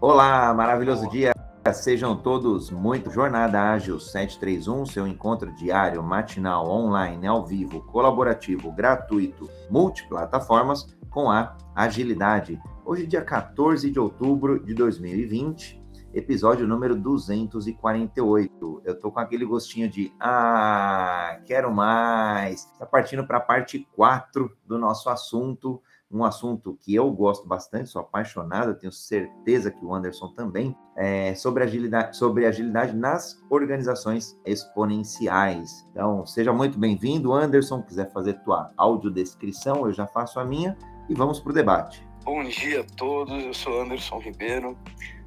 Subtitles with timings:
[0.00, 1.10] Olá, maravilhoso Olá.
[1.10, 1.32] dia.
[1.74, 9.50] Sejam todos muito Jornada Ágil 731, seu encontro diário, matinal, online, ao vivo, colaborativo, gratuito,
[9.68, 12.62] multiplataformas com a agilidade.
[12.84, 15.82] Hoje, dia 14 de outubro de 2020,
[16.14, 18.82] episódio número 248.
[18.84, 22.70] Eu tô com aquele gostinho de ah, quero mais.
[22.72, 27.90] Está partindo para a parte 4 do nosso assunto um assunto que eu gosto bastante,
[27.90, 34.38] sou apaixonado, tenho certeza que o Anderson também, é sobre agilidade, sobre agilidade nas organizações
[34.44, 35.86] exponenciais.
[35.90, 37.82] Então, seja muito bem-vindo, Anderson.
[37.82, 40.76] Quiser fazer tua audiodescrição, eu já faço a minha
[41.08, 42.06] e vamos para o debate.
[42.24, 44.76] Bom dia a todos, eu sou Anderson Ribeiro,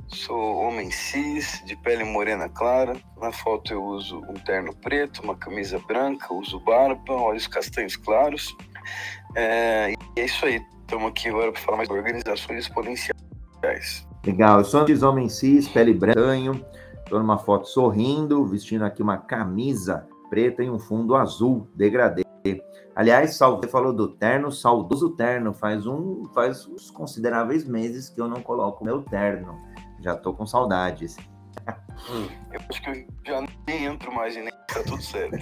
[0.08, 3.00] sou homem cis, de pele morena clara.
[3.18, 8.56] Na foto eu uso um terno preto, uma camisa branca, uso barba, olhos castanhos claros.
[9.36, 10.62] É, e é isso aí.
[10.82, 14.08] Estamos aqui agora para falar mais de organizações exponenciais.
[14.26, 14.60] Legal.
[14.60, 16.66] Eu sou um homem cis, pele branca.
[17.04, 22.24] Estou numa foto sorrindo, vestindo aqui uma camisa preta e um fundo azul degradê.
[22.96, 25.54] Aliás, você falou do terno, saudoso terno.
[25.54, 29.60] Faz um, faz uns consideráveis meses que eu não coloco meu terno.
[30.00, 31.18] Já tô com saudades.
[32.10, 35.38] Hum, eu acho que eu já nem entro mais e nem tá tudo certo.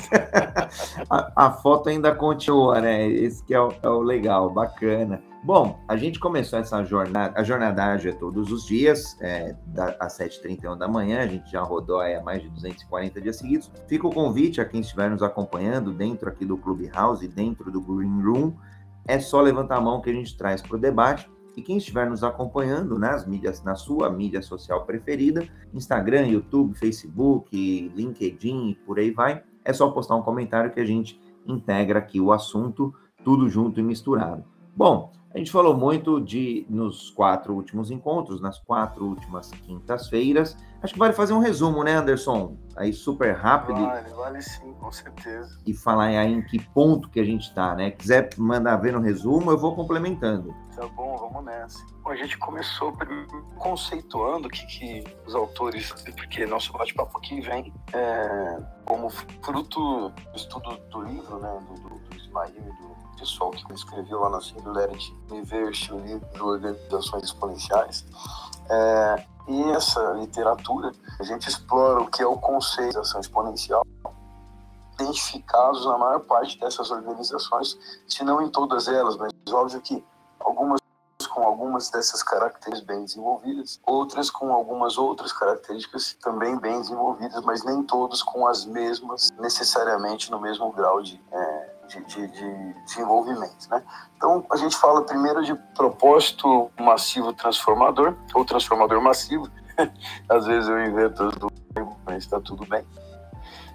[1.10, 3.08] a, a, foto ainda continua, né?
[3.08, 5.22] Esse que é o, é o, legal, bacana.
[5.44, 10.18] Bom, a gente começou essa jornada, a jornadagem é todos os dias, é, da, às
[10.18, 13.72] 7h31 da manhã, a gente já rodou aí há mais de 240 dias seguidos.
[13.88, 18.22] Fica o convite a quem estiver nos acompanhando dentro aqui do Clubhouse, dentro do Green
[18.22, 18.54] Room,
[19.08, 21.30] é só levantar a mão que a gente traz para o debate
[21.60, 27.92] e quem estiver nos acompanhando nas mídias, na sua mídia social preferida, Instagram, YouTube, Facebook,
[27.94, 32.20] LinkedIn e por aí vai, é só postar um comentário que a gente integra aqui
[32.22, 32.94] o assunto,
[33.26, 34.46] tudo junto e misturado.
[34.74, 40.58] Bom, a gente falou muito de nos quatro últimos encontros, nas quatro últimas quintas-feiras.
[40.82, 42.58] Acho que vale fazer um resumo, né, Anderson?
[42.76, 43.80] Aí super rápido.
[43.80, 45.60] Vale, vale sim, com certeza.
[45.68, 47.92] E falar aí em que ponto que a gente está, né?
[47.92, 50.56] Quiser mandar ver no resumo, eu vou complementando.
[50.76, 51.86] Tá bom, vamos nessa.
[52.02, 52.98] Bom, a gente começou
[53.58, 60.36] conceituando o que, que os autores, porque nosso bate-papo aqui vem é, como fruto do
[60.36, 64.42] estudo do livro, né, do, do, do Ismael e do pessoal que escreveu lá na
[64.42, 68.06] Singularity o livro de Organizações Exponenciais.
[68.70, 73.86] É, e essa literatura, a gente explora o que é o conceito de ação exponencial,
[74.94, 77.78] identificados na maior parte dessas organizações,
[78.08, 80.04] se não em todas elas, mas óbvio que
[80.40, 80.80] algumas
[81.28, 87.64] com algumas dessas características bem desenvolvidas, outras com algumas outras características também bem desenvolvidas, mas
[87.64, 93.70] nem todas com as mesmas, necessariamente no mesmo grau de, é, de, de, de desenvolvimento.
[93.70, 93.84] Né?
[94.16, 99.50] Então, a gente fala primeiro de propósito massivo transformador, ou transformador massivo.
[100.30, 101.54] Às vezes eu invento as duas,
[102.06, 102.86] mas está tudo bem.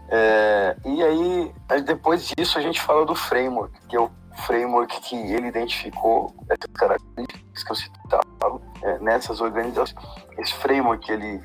[0.09, 4.11] É, e aí, depois disso, a gente fala do framework, que é o
[4.47, 9.95] framework que ele identificou, essas características que eu citava, é, nessas organizações.
[10.39, 11.41] Esse framework, ele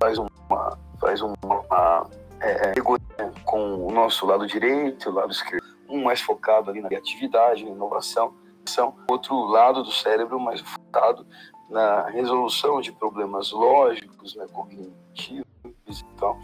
[0.00, 2.06] faz uma, faz uma
[2.40, 6.88] é, é com o nosso lado direito o lado esquerdo um mais focado ali na
[6.88, 8.34] criatividade, na inovação,
[9.08, 11.26] outro lado do cérebro mais focado
[11.68, 15.44] na resolução de problemas lógicos, né, cognitivos
[15.88, 16.38] e tal.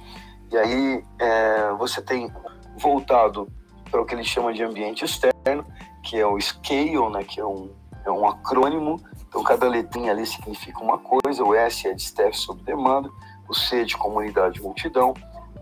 [0.51, 2.33] E aí é, você tem
[2.77, 3.49] voltado
[3.91, 5.65] para o que ele chama de ambiente externo,
[6.03, 7.71] que é o scale, né, que é um,
[8.05, 9.01] é um acrônimo.
[9.29, 11.45] Então cada letrinha ali significa uma coisa.
[11.45, 13.11] O S é de staff sob demanda,
[13.49, 15.15] o C de comunidade multidão,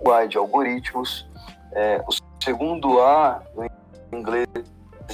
[0.05, 1.29] o A de algoritmos,
[1.77, 3.43] é, o segundo A
[4.11, 4.47] em inglês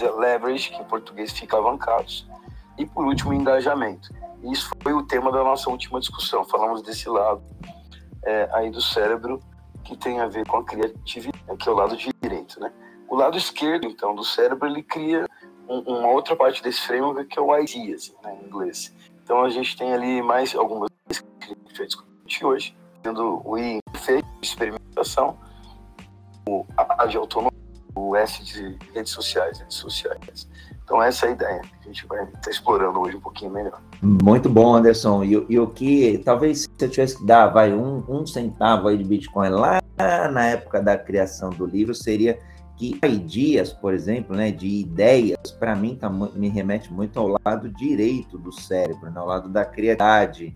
[0.00, 2.26] é leverage, que em português fica alavancados.
[2.78, 4.08] E por último, engajamento.
[4.44, 6.44] Isso foi o tema da nossa última discussão.
[6.44, 7.42] Falamos desse lado
[8.24, 9.40] é, aí do cérebro
[9.84, 12.72] que tem a ver com a criatividade, que é o lado direito, né?
[13.08, 15.26] O lado esquerdo, então, do cérebro, ele cria
[15.68, 18.94] um, uma outra parte desse framework que é o ideas, né, em inglês.
[19.22, 23.58] Então a gente tem ali mais algumas que a gente vai discutir hoje, tendo o
[23.58, 23.80] I
[24.40, 25.36] experimentação,
[26.48, 27.52] o A de autonomia,
[27.94, 30.48] o S de redes sociais, redes sociais.
[30.84, 33.80] Então essa é a ideia que a gente vai estar explorando hoje um pouquinho melhor.
[34.02, 35.24] Muito bom, Anderson.
[35.24, 38.98] E, e o que talvez se eu tivesse que dar vai um, um centavo aí
[38.98, 39.80] de Bitcoin lá
[40.32, 42.38] na época da criação do livro seria
[42.76, 47.68] que ideias, por exemplo, né, de ideias, para mim tá, me remete muito ao lado
[47.68, 50.54] direito do cérebro, né, ao lado da criatividade.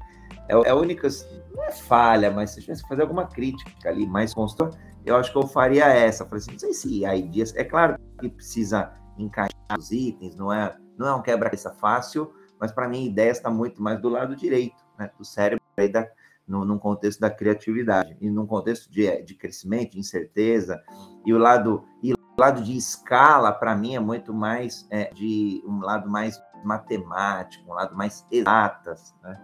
[0.48, 1.08] É, é a única,
[1.54, 5.30] não é falha, mas se tivesse que fazer alguma crítica ali mais constante, eu acho
[5.30, 6.24] que eu faria essa.
[6.24, 7.54] Eu falei assim, não sei se ideas.
[7.54, 12.72] É claro que precisa encaixar os itens, não é, não é um quebra-cabeça fácil, mas
[12.72, 14.84] para mim ideias está muito mais do lado direito.
[14.98, 16.06] né, do cérebro aí da,
[16.46, 20.82] no, num contexto da criatividade e num contexto de, de crescimento, de incerteza
[21.24, 25.62] e o lado e o lado de escala para mim é muito mais é, de
[25.66, 29.40] um lado mais matemático, um lado mais exatas, né?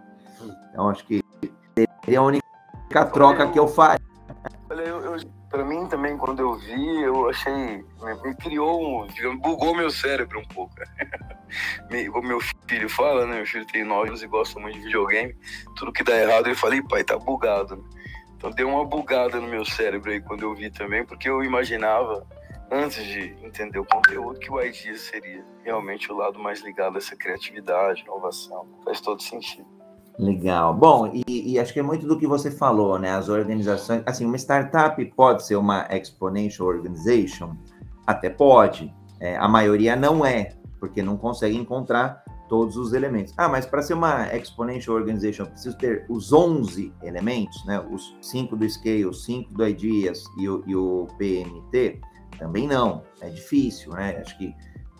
[0.69, 1.23] Então acho que
[2.03, 4.02] seria a única troca que eu faria.
[5.53, 7.85] Eu, eu para mim também, quando eu vi, eu achei.
[8.23, 9.07] Me, criou um.
[9.07, 10.73] Digamos, bugou meu cérebro um pouco.
[11.89, 13.35] me, o meu filho fala, né?
[13.37, 15.35] Meu filho tem nove anos e gosta muito de videogame.
[15.75, 17.83] Tudo que dá errado, ele fala, pai, tá bugado.
[18.35, 22.27] Então deu uma bugada no meu cérebro aí quando eu vi também, porque eu imaginava,
[22.69, 26.97] antes de entender o conteúdo, que o ID seria realmente o lado mais ligado a
[26.97, 28.67] essa criatividade, inovação.
[28.83, 29.82] Faz todo sentido.
[30.17, 30.75] Legal.
[30.75, 33.11] Bom, e, e, acho que é muito do que você falou, né?
[33.11, 34.03] As organizações.
[34.05, 37.55] Assim, uma startup pode ser uma exponential organization?
[38.05, 38.93] Até pode.
[39.19, 43.33] É, a maioria não é, porque não consegue encontrar todos os elementos.
[43.37, 47.83] Ah, mas para ser uma exponential organization, preciso ter os 11 elementos, né?
[47.91, 51.99] Os 5 do Scale, os 5 do Ideas e o, e o PMT?
[52.37, 53.01] Também não.
[53.21, 54.17] É difícil, né?
[54.21, 54.53] Acho que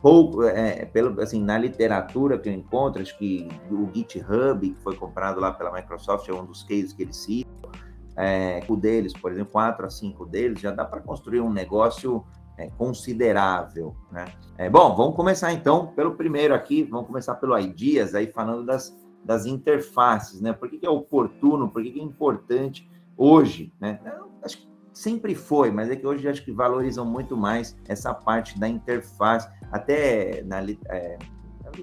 [0.03, 4.97] pouco, é, pelo, assim, na literatura que eu encontro, acho que o GitHub, que foi
[4.97, 7.71] comprado lá pela Microsoft, é um dos cases que eles citam,
[8.17, 12.21] é, o deles, por exemplo, quatro a cinco deles, já dá para construir um negócio
[12.57, 14.25] é, considerável, né?
[14.57, 18.93] É, bom, vamos começar então pelo primeiro aqui, vamos começar pelo Ideas, aí falando das,
[19.23, 20.51] das interfaces, né?
[20.51, 24.01] Por que, que é oportuno, por que, que é importante hoje, né?
[24.43, 28.59] acho que sempre foi, mas é que hoje acho que valorizam muito mais essa parte
[28.59, 29.47] da interface.
[29.71, 31.17] Até na, é,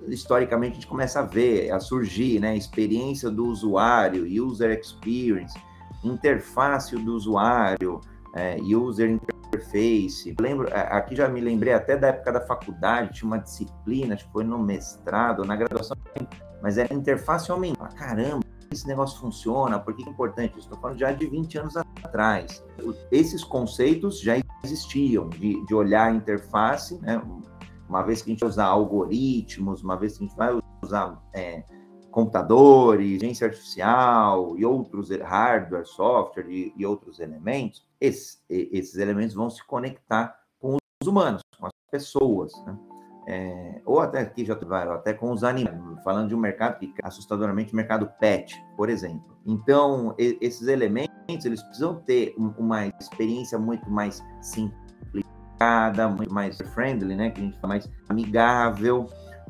[0.06, 2.56] historicamente a gente começa a ver, a surgir, né?
[2.56, 5.58] Experiência do usuário, user experience,
[6.04, 8.00] interface do usuário,
[8.34, 10.34] é, user interface.
[10.40, 14.32] Lembro, aqui já me lembrei até da época da faculdade, tinha uma disciplina, acho que
[14.32, 15.96] foi no mestrado, na graduação,
[16.62, 17.74] mas era interface homem.
[17.96, 20.58] Caramba, esse negócio funciona, por que é importante?
[20.58, 22.64] Estou falando já de 20 anos atrás.
[23.10, 24.34] Esses conceitos já
[24.64, 27.20] existiam, de, de olhar a interface, né?
[27.88, 31.20] uma vez que a gente vai usar algoritmos, uma vez que a gente vai usar
[31.34, 31.64] é,
[32.12, 39.50] computadores, inteligência artificial e outros hardware, software e, e outros elementos, esses, esses elementos vão
[39.50, 42.52] se conectar com os humanos, com as pessoas.
[42.64, 42.78] Né?
[43.32, 46.92] É, ou até aqui já vai, até com os animais, falando de um mercado que
[47.00, 49.38] assustadoramente mercado pet, por exemplo.
[49.46, 56.58] Então, e, esses elementos eles precisam ter um, uma experiência muito mais simplificada, muito mais
[56.74, 59.06] friendly, né, que a gente fala mais amigável.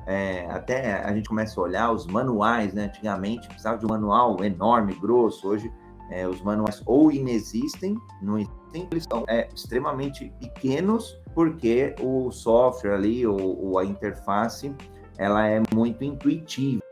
[0.07, 2.85] É, até a gente começa a olhar os manuais, né?
[2.85, 5.47] Antigamente precisava de um manual enorme, grosso.
[5.47, 5.73] Hoje
[6.11, 12.95] é, os manuais ou inexistem, não existem, eles são é, extremamente pequenos porque o software
[12.95, 14.75] ali, ou, ou a interface,
[15.19, 16.83] ela é muito intuitiva,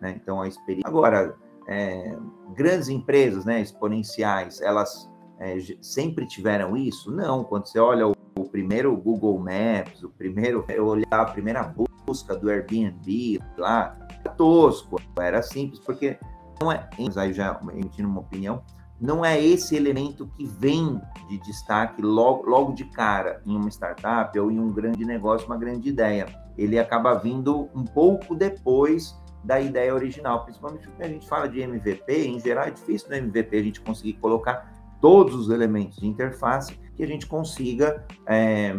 [0.00, 0.18] né?
[0.22, 0.88] Então a experiência.
[0.88, 1.34] Agora,
[1.68, 2.16] é,
[2.54, 7.10] grandes empresas, né, exponenciais, elas é, sempre tiveram isso?
[7.10, 7.44] Não.
[7.44, 11.74] Quando você olha o, o, primeiro Google Maps, o primeiro, eu olhar a primeira
[12.06, 13.96] busca do Airbnb lá,
[14.36, 16.18] tosco, era simples, porque
[16.60, 18.62] não é, aí já emitindo uma opinião,
[19.00, 24.38] não é esse elemento que vem de destaque logo, logo de cara em uma startup
[24.38, 26.26] ou em um grande negócio, uma grande ideia.
[26.56, 29.14] Ele acaba vindo um pouco depois
[29.44, 33.16] da ideia original, principalmente quando a gente fala de MVP, em geral é difícil no
[33.16, 38.74] MVP a gente conseguir colocar todos os elementos de interface que a gente consiga é,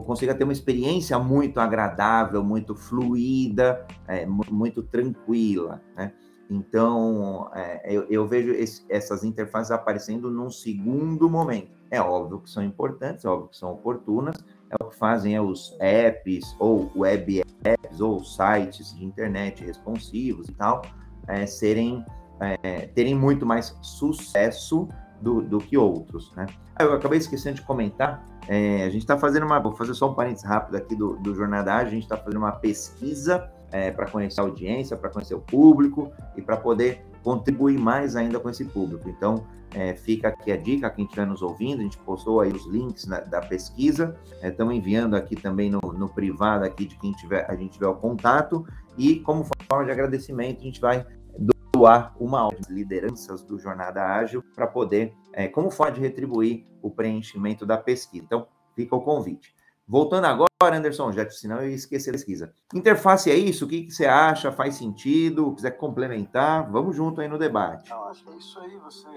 [0.00, 6.12] consiga ter uma experiência muito agradável, muito fluida, é, muito tranquila, né?
[6.50, 11.72] Então, é, eu, eu, vejo esse, essas interfaces aparecendo num segundo momento.
[11.90, 14.36] É óbvio que são importantes, é óbvio que são oportunas,
[14.70, 20.48] é o que fazem é os apps, ou web apps, ou sites de internet responsivos
[20.48, 20.82] e tal,
[21.28, 22.04] é, serem,
[22.40, 24.88] é, terem muito mais sucesso
[25.20, 26.46] do, do que outros, né?
[26.76, 30.10] Ah, eu acabei esquecendo de comentar, é, a gente está fazendo uma, vou fazer só
[30.10, 34.06] um parênteses rápido aqui do, do Jornadagem, a gente está fazendo uma pesquisa é, para
[34.06, 38.64] conhecer a audiência, para conhecer o público e para poder contribuir mais ainda com esse
[38.64, 39.08] público.
[39.08, 42.64] Então, é, fica aqui a dica, quem estiver nos ouvindo, a gente postou aí os
[42.68, 47.10] links na, da pesquisa, estamos é, enviando aqui também no, no, privado aqui de quem
[47.14, 48.64] tiver, a gente tiver o contato,
[48.96, 51.04] e como forma de agradecimento, a gente vai
[51.74, 56.64] doar uma aula de lideranças do Jornada Ágil para poder, é, como forma de retribuir
[56.80, 58.24] o preenchimento da pesquisa.
[58.24, 59.52] Então, fica o convite.
[59.86, 62.54] Voltando agora, Anderson, já senão eu ia esquecer a pesquisa.
[62.72, 63.66] Interface é isso?
[63.66, 64.50] O que, que você acha?
[64.50, 65.54] Faz sentido?
[65.54, 66.70] Quiser complementar?
[66.70, 67.90] Vamos junto aí no debate.
[67.90, 68.76] Não, acho que é isso aí.
[68.78, 69.08] Você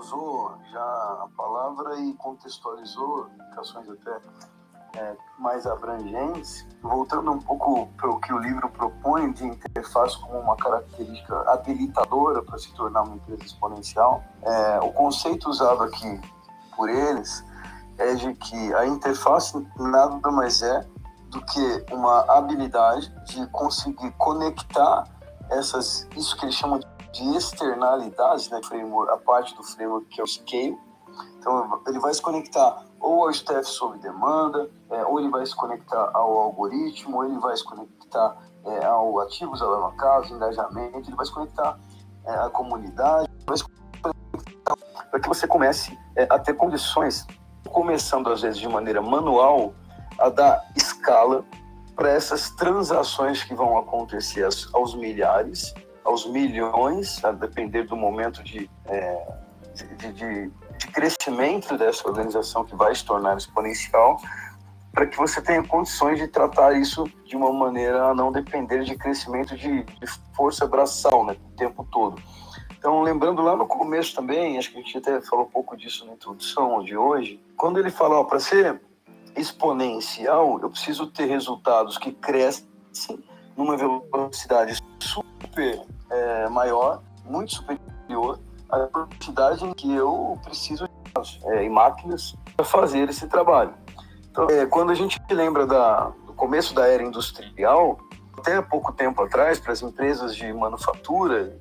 [0.00, 4.18] usou já a palavra e contextualizou indicações até
[4.96, 10.38] é, mais abrangentes, voltando um pouco para o que o livro propõe de interface como
[10.38, 16.20] uma característica habilitadora para se tornar uma empresa exponencial, é, o conceito usado aqui
[16.74, 17.44] por eles
[18.00, 20.80] é de que a interface nada mais é
[21.28, 25.04] do que uma habilidade de conseguir conectar
[25.50, 26.80] essas, isso que eles chamam
[27.12, 30.78] de externalidades, né, framework, a parte do framework que é o scale.
[31.38, 35.54] Então, ele vai se conectar ou ao staff sob demanda, é, ou ele vai se
[35.54, 41.26] conectar ao algoritmo, ou ele vai se conectar é, ao ativos alavancados, engajamento, ele vai
[41.26, 41.78] se conectar
[42.24, 44.10] é, à comunidade, vai se conectar
[45.10, 47.26] para que você comece é, a ter condições,
[47.68, 49.74] começando às vezes de maneira manual,
[50.18, 51.44] a dar escala
[51.94, 55.74] para essas transações que vão acontecer aos milhares,
[56.04, 59.26] aos milhões, a depender do momento de, é,
[59.74, 64.20] de, de, de crescimento dessa organização que vai se tornar exponencial,
[64.92, 68.96] para que você tenha condições de tratar isso de uma maneira a não depender de
[68.96, 72.20] crescimento de, de força braçal né, o tempo todo.
[72.80, 76.06] Então, lembrando lá no começo também, acho que a gente até falou um pouco disso
[76.06, 78.80] na introdução de hoje, quando ele fala, para ser
[79.36, 82.66] exponencial, eu preciso ter resultados que crescem
[83.54, 91.68] numa velocidade super é, maior, muito superior à velocidade em que eu preciso de é,
[91.68, 93.74] máquinas para fazer esse trabalho.
[94.30, 97.98] Então, é, quando a gente lembra da, do começo da era industrial,
[98.38, 101.54] até pouco tempo atrás, para as empresas de manufatura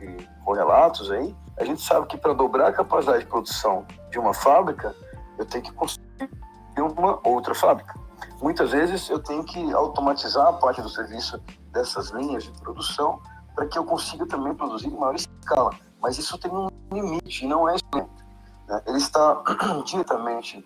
[0.00, 4.34] e, correlatos aí, a gente sabe que para dobrar a capacidade de produção de uma
[4.34, 4.94] fábrica,
[5.38, 6.30] eu tenho que construir
[6.76, 7.98] uma outra fábrica.
[8.40, 11.40] Muitas vezes eu tenho que automatizar a parte do serviço
[11.72, 13.20] dessas linhas de produção
[13.54, 15.70] para que eu consiga também produzir em maior escala.
[16.00, 18.82] Mas isso tem um limite, não é né?
[18.86, 19.42] Ele está
[19.84, 20.64] diretamente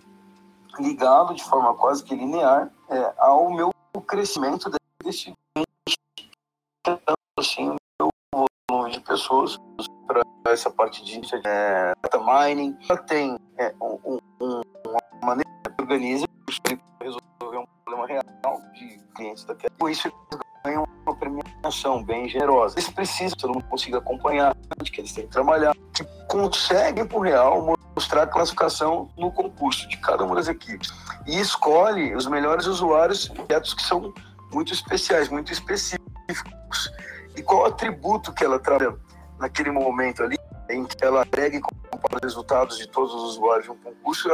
[0.79, 3.71] ligado de forma quase que linear é, ao meu
[4.07, 4.69] crescimento
[5.03, 5.33] desse
[7.37, 7.75] assim,
[8.89, 9.59] volume de pessoas
[10.07, 12.75] para essa parte de é, data mining.
[13.07, 16.25] Tem é, um, um, uma maneira organiza
[16.63, 19.73] para resolver um problema real de clientes daquela.
[19.79, 22.75] Com isso, eles ganham uma premiação bem generosa.
[22.77, 24.55] Eles precisam, todo mundo consiga acompanhar,
[24.91, 29.97] que eles têm que trabalhar, que conseguem, por real, mostrar a classificação no concurso de
[29.97, 30.91] cada uma das equipes.
[31.27, 34.13] E escolhe os melhores usuários projetos que são
[34.51, 35.99] muito especiais, muito específicos.
[37.39, 38.99] E qual atributo que ela trabalha
[39.39, 40.37] naquele momento ali,
[40.69, 44.27] em que ela agrega e compara os resultados de todos os usuários de um concurso,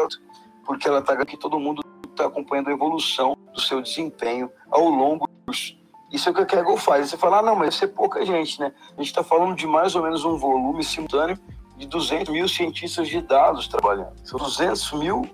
[0.66, 5.30] porque ela está que todo mundo está acompanhando a evolução do seu desempenho ao longo
[5.46, 5.78] dos
[6.12, 7.10] isso é o que a Kaggle faz.
[7.10, 8.72] Você fala, ah, não, mas isso é pouca gente, né?
[8.94, 11.38] A gente está falando de mais ou menos um volume simultâneo
[11.76, 14.14] de 200 mil cientistas de dados trabalhando.
[14.24, 15.30] São 200 mil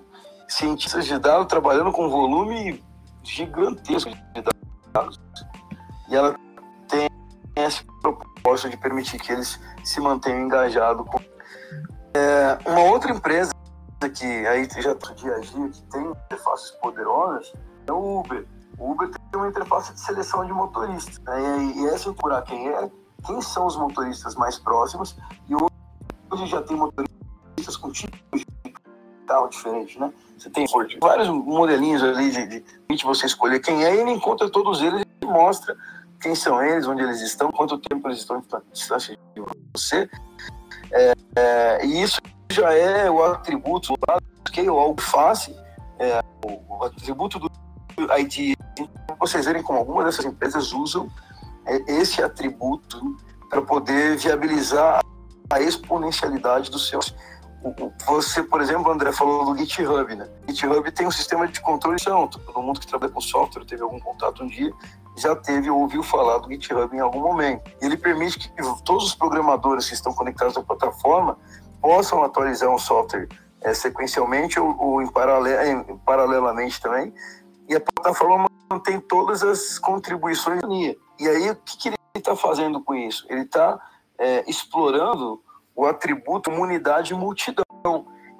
[0.47, 2.83] cientistas de dados trabalhando com um volume
[3.21, 4.43] gigantesco de
[4.91, 5.19] dados.
[6.09, 6.35] E ela
[7.55, 7.67] tem
[8.01, 11.19] proposta de permitir que eles se mantenham engajados com.
[12.13, 13.51] É, uma outra empresa
[14.09, 17.53] que aí já dia a dia que tem interfaces poderosas
[17.87, 18.45] é o Uber.
[18.77, 21.19] O Uber tem uma interface de seleção de motoristas.
[21.19, 21.63] Né?
[21.63, 22.89] E, e essa procurar quem é,
[23.25, 25.15] quem são os motoristas mais próximos.
[25.47, 28.45] E hoje já tem motoristas com tipos de
[29.27, 30.11] carro diferente, né?
[30.37, 30.65] Você tem
[30.99, 32.65] vários modelinhos ali de, de,
[32.95, 35.77] de você escolher quem é e ele encontra todos eles e mostra
[36.21, 40.09] quem são eles, onde eles estão, quanto tempo eles estão em distância de você.
[40.91, 44.19] É, é, e isso já é o atributo lá
[44.51, 45.55] que o alface,
[45.99, 47.49] é, o, atributo do
[48.17, 48.55] ID.
[49.19, 51.09] Vocês verem como algumas dessas empresas usam
[51.65, 52.99] é, esse atributo
[53.49, 55.01] para poder viabilizar
[55.49, 57.15] a exponencialidade dos seus.
[58.07, 60.27] Você, por exemplo, André, falou do GitHub, né?
[60.47, 63.99] GitHub tem um sistema de controle, então, todo mundo que trabalha com software, teve algum
[63.99, 64.73] contato um dia,
[65.17, 67.69] já teve ou ouviu falar do GitHub em algum momento.
[67.81, 68.49] Ele permite que
[68.83, 71.37] todos os programadores que estão conectados à plataforma
[71.81, 73.27] possam atualizar um software
[73.61, 77.13] é, sequencialmente ou, ou em, paralel, em, paralelamente também,
[77.67, 80.61] e a plataforma mantém todas as contribuições.
[81.19, 83.25] E aí, o que, que ele está fazendo com isso?
[83.29, 83.79] Ele está
[84.17, 85.41] é, explorando
[85.75, 87.63] o atributo unidade multidão.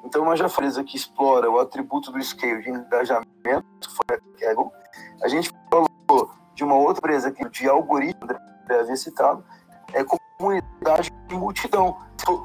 [0.04, 4.72] Então, uma jafareza que explora o atributo do scale de engajamento, foi a Kaggle.
[5.24, 8.28] A gente falou de uma outra empresa que de algoritmo,
[8.68, 9.44] que havia citado,
[9.94, 10.04] é
[10.38, 11.98] comunidade e multidão,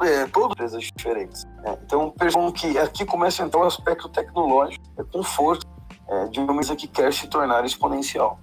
[0.03, 1.45] é, todas empresas diferentes.
[1.63, 1.79] Né?
[1.85, 5.67] Então, percebam que aqui começa então o aspecto tecnológico, é conforto
[6.09, 8.41] é, de uma empresa que quer se tornar exponencial.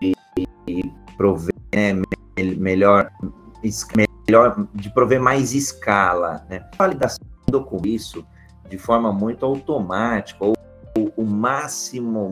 [0.00, 0.14] E,
[0.68, 0.84] e
[1.16, 1.92] prover né,
[2.56, 3.10] melhor,
[3.96, 6.64] melhor, de prover mais escala, né?
[6.78, 7.20] Validação
[7.68, 8.24] com isso
[8.68, 10.54] de forma muito automática ou
[11.16, 12.30] o máximo,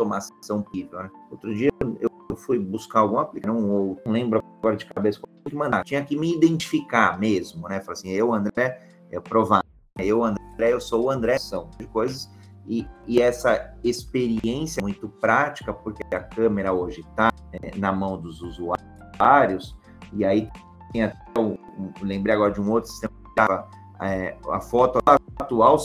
[0.00, 1.02] automação possível.
[1.02, 1.10] Né?
[1.30, 3.60] Outro dia eu fui buscar algum aplicativo,
[4.04, 5.84] não, lembro agora de cabeça como mandar.
[5.84, 7.80] Tinha que me identificar mesmo, né?
[7.80, 8.80] Falei assim, eu, André,
[9.10, 9.64] eu provar,
[9.98, 12.30] eu, André, eu sou o André, são de coisas.
[12.66, 18.40] E, e, essa experiência muito prática, porque a câmera hoje está é, na mão dos
[18.42, 19.76] usuários,
[20.12, 20.48] e aí
[20.92, 21.56] tem até, um,
[22.00, 23.68] lembrei agora de um outro sistema que estava
[24.02, 25.00] é, a foto
[25.40, 25.78] atual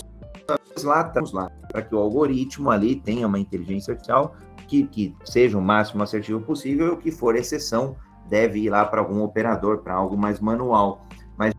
[0.83, 4.35] lá estamos lá, para que o algoritmo ali tenha uma inteligência artificial
[4.67, 7.95] que, que seja o máximo assertivo possível, e o que for exceção
[8.27, 11.05] deve ir lá para algum operador, para algo mais manual.
[11.37, 11.53] Mas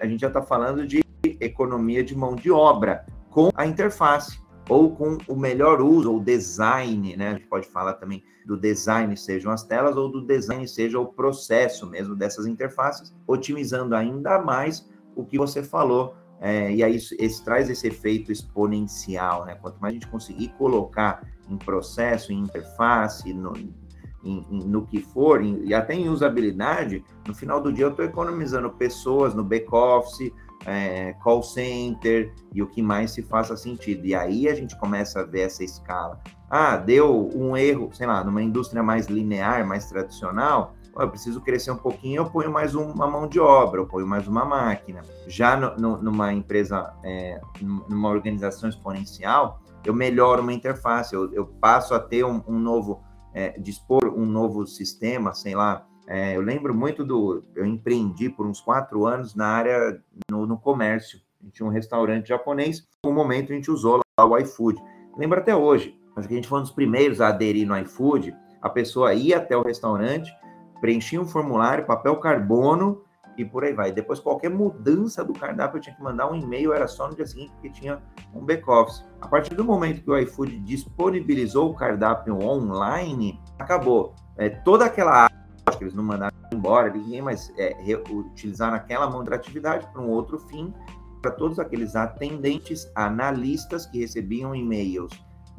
[0.00, 1.04] a gente já está falando de
[1.40, 7.16] economia de mão de obra com a interface ou com o melhor uso, ou design,
[7.16, 7.28] né?
[7.28, 11.06] A gente pode falar também do design, sejam as telas, ou do design, seja o
[11.06, 17.44] processo mesmo dessas interfaces, otimizando ainda mais o que você falou é, e aí isso,
[17.44, 19.54] traz esse efeito exponencial, né?
[19.54, 23.74] Quanto mais a gente conseguir colocar em processo, em interface, no, em,
[24.22, 28.04] em, no que for, em, e até em usabilidade, no final do dia eu estou
[28.04, 30.32] economizando pessoas no back-office,
[30.66, 34.04] é, call center e o que mais se faça sentido.
[34.04, 36.20] E aí a gente começa a ver essa escala.
[36.50, 41.70] Ah, deu um erro, sei lá, numa indústria mais linear, mais tradicional, eu preciso crescer
[41.70, 45.02] um pouquinho, eu ponho mais uma mão de obra, eu ponho mais uma máquina.
[45.26, 51.46] Já no, no, numa empresa, é, numa organização exponencial, eu melhoro uma interface, eu, eu
[51.46, 53.02] passo a ter um, um novo,
[53.34, 55.86] é, dispor um novo sistema, sei lá.
[56.08, 57.44] É, eu lembro muito do.
[57.54, 60.00] Eu empreendi por uns quatro anos na área,
[60.30, 61.20] no, no comércio.
[61.40, 64.80] A gente tinha um restaurante japonês, um momento a gente usou lá o iFood.
[65.16, 68.34] Lembro até hoje, acho que a gente foi um dos primeiros a aderir no iFood.
[68.62, 70.32] A pessoa ia até o restaurante,
[70.80, 73.02] preenchia um formulário, papel carbono
[73.36, 73.92] e por aí vai.
[73.92, 77.26] Depois, qualquer mudança do cardápio, eu tinha que mandar um e-mail, era só no dia
[77.26, 78.02] seguinte, porque tinha
[78.34, 79.04] um back-office.
[79.20, 84.14] A partir do momento que o iFood disponibilizou o cardápio online, acabou.
[84.36, 85.36] É, toda aquela área
[85.76, 87.76] que eles não mandaram embora, ninguém mais é,
[88.10, 90.72] utilizaram aquela mão de atividade para um outro fim,
[91.20, 95.12] para todos aqueles atendentes, analistas que recebiam e-mails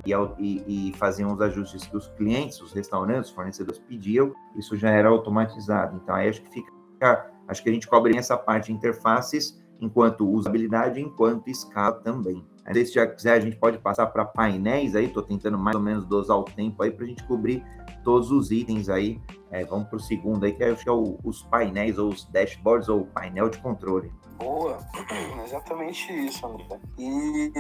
[0.06, 4.90] e, e, faziam os ajustes que os clientes, os restaurantes, os fornecedores pediam, isso já
[4.90, 6.00] era automatizado.
[6.02, 10.30] Então, aí acho que fica, acho que a gente cobre essa parte de interfaces, enquanto
[10.30, 12.46] usabilidade, enquanto escala também.
[12.74, 16.06] Se já quiser, a gente pode passar para painéis aí, estou tentando mais ou menos
[16.06, 17.64] dosar o tempo aí para a gente cobrir
[18.04, 19.22] todos os itens aí.
[19.50, 22.26] É, vamos para o segundo aí, que acho que é o, os painéis, ou os
[22.26, 24.12] dashboards, ou painel de controle.
[24.38, 24.80] Boa,
[25.46, 26.80] exatamente isso, André.
[27.00, 27.52] E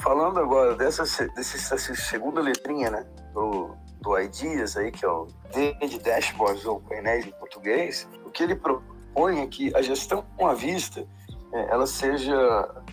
[0.00, 5.74] falando agora dessa, dessa, segunda letrinha, né, do, do IDEAS aí, que é o D
[5.86, 10.54] de dashboards ou painéis em português, o que ele propõe é que a gestão à
[10.54, 11.06] vista
[11.52, 12.36] é, ela seja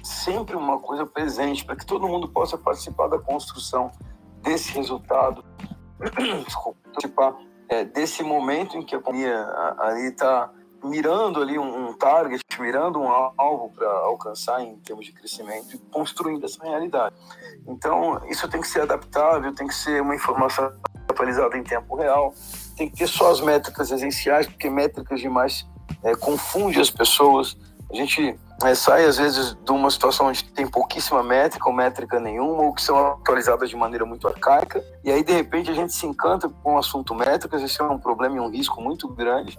[0.03, 3.91] sempre uma coisa presente, para que todo mundo possa participar da construção
[4.41, 5.43] desse resultado,
[7.69, 9.37] é, desse momento em que a companhia
[9.79, 10.51] ali está
[10.83, 15.77] mirando ali um, um target, mirando um alvo para alcançar em termos de crescimento e
[15.91, 17.15] construindo essa realidade.
[17.67, 20.71] Então, isso tem que ser adaptável, tem que ser uma informação
[21.09, 22.33] atualizada em tempo real,
[22.75, 25.65] tem que ter só as métricas essenciais, porque métricas demais
[26.03, 27.57] é, confunde as pessoas.
[27.91, 32.19] A gente é, sai, às vezes, de uma situação onde tem pouquíssima métrica ou métrica
[32.19, 35.93] nenhuma, ou que são atualizadas de maneira muito arcaica, e aí, de repente, a gente
[35.93, 39.57] se encanta com o assunto métricas, esse é um problema e um risco muito grande,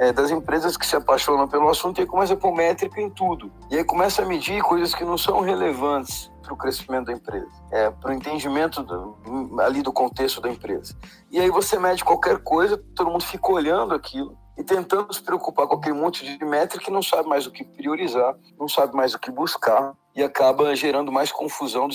[0.00, 3.52] é, das empresas que se apaixonam pelo assunto e começa a pôr métrica em tudo.
[3.70, 7.50] E aí começa a medir coisas que não são relevantes para o crescimento da empresa,
[7.70, 10.96] é, para o entendimento do, ali do contexto da empresa.
[11.30, 15.66] E aí você mede qualquer coisa, todo mundo fica olhando aquilo e tentando se preocupar
[15.66, 19.12] com aquele monte de métrica que não sabe mais o que priorizar, não sabe mais
[19.12, 21.86] o que buscar e acaba gerando mais confusão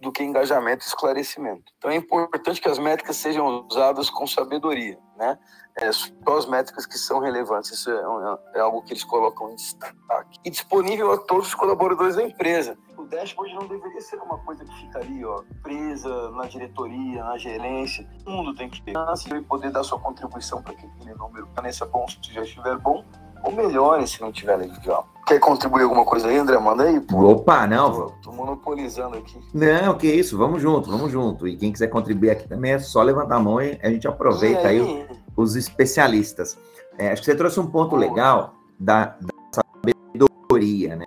[0.00, 1.72] do, que engajamento e esclarecimento.
[1.78, 5.38] Então é importante que as métricas sejam usadas com sabedoria, né?
[5.76, 7.70] é, só as métricas que são relevantes.
[7.72, 10.38] Isso é, é, algo que eles colocam em destaque.
[10.44, 12.76] E disponível a todos os colaboradores da empresa.
[12.96, 17.38] O dashboard não deveria ser uma coisa que fica ali, ó, presa na diretoria, na
[17.38, 18.06] gerência.
[18.24, 21.86] Todo mundo tem que ter e poder dar sua contribuição para que aquele número permaneça
[21.86, 23.04] bom se já estiver bom,
[23.42, 25.08] ou melhore se não estiver legal.
[25.26, 26.58] Quer contribuir alguma coisa aí, André?
[26.58, 27.18] Manda aí, pô.
[27.30, 27.92] Opa, não.
[27.92, 29.38] Tô, tô, monopolizando aqui.
[29.54, 30.36] Não, que isso.
[30.36, 31.46] Vamos junto, vamos junto.
[31.46, 34.68] E quem quiser contribuir aqui também é só levantar a mão e a gente aproveita
[34.68, 36.58] aí, aí os especialistas.
[36.98, 41.04] É, acho que você trouxe um ponto legal da, da sabedoria, né?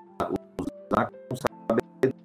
[0.89, 2.15] Usar com sabedoria.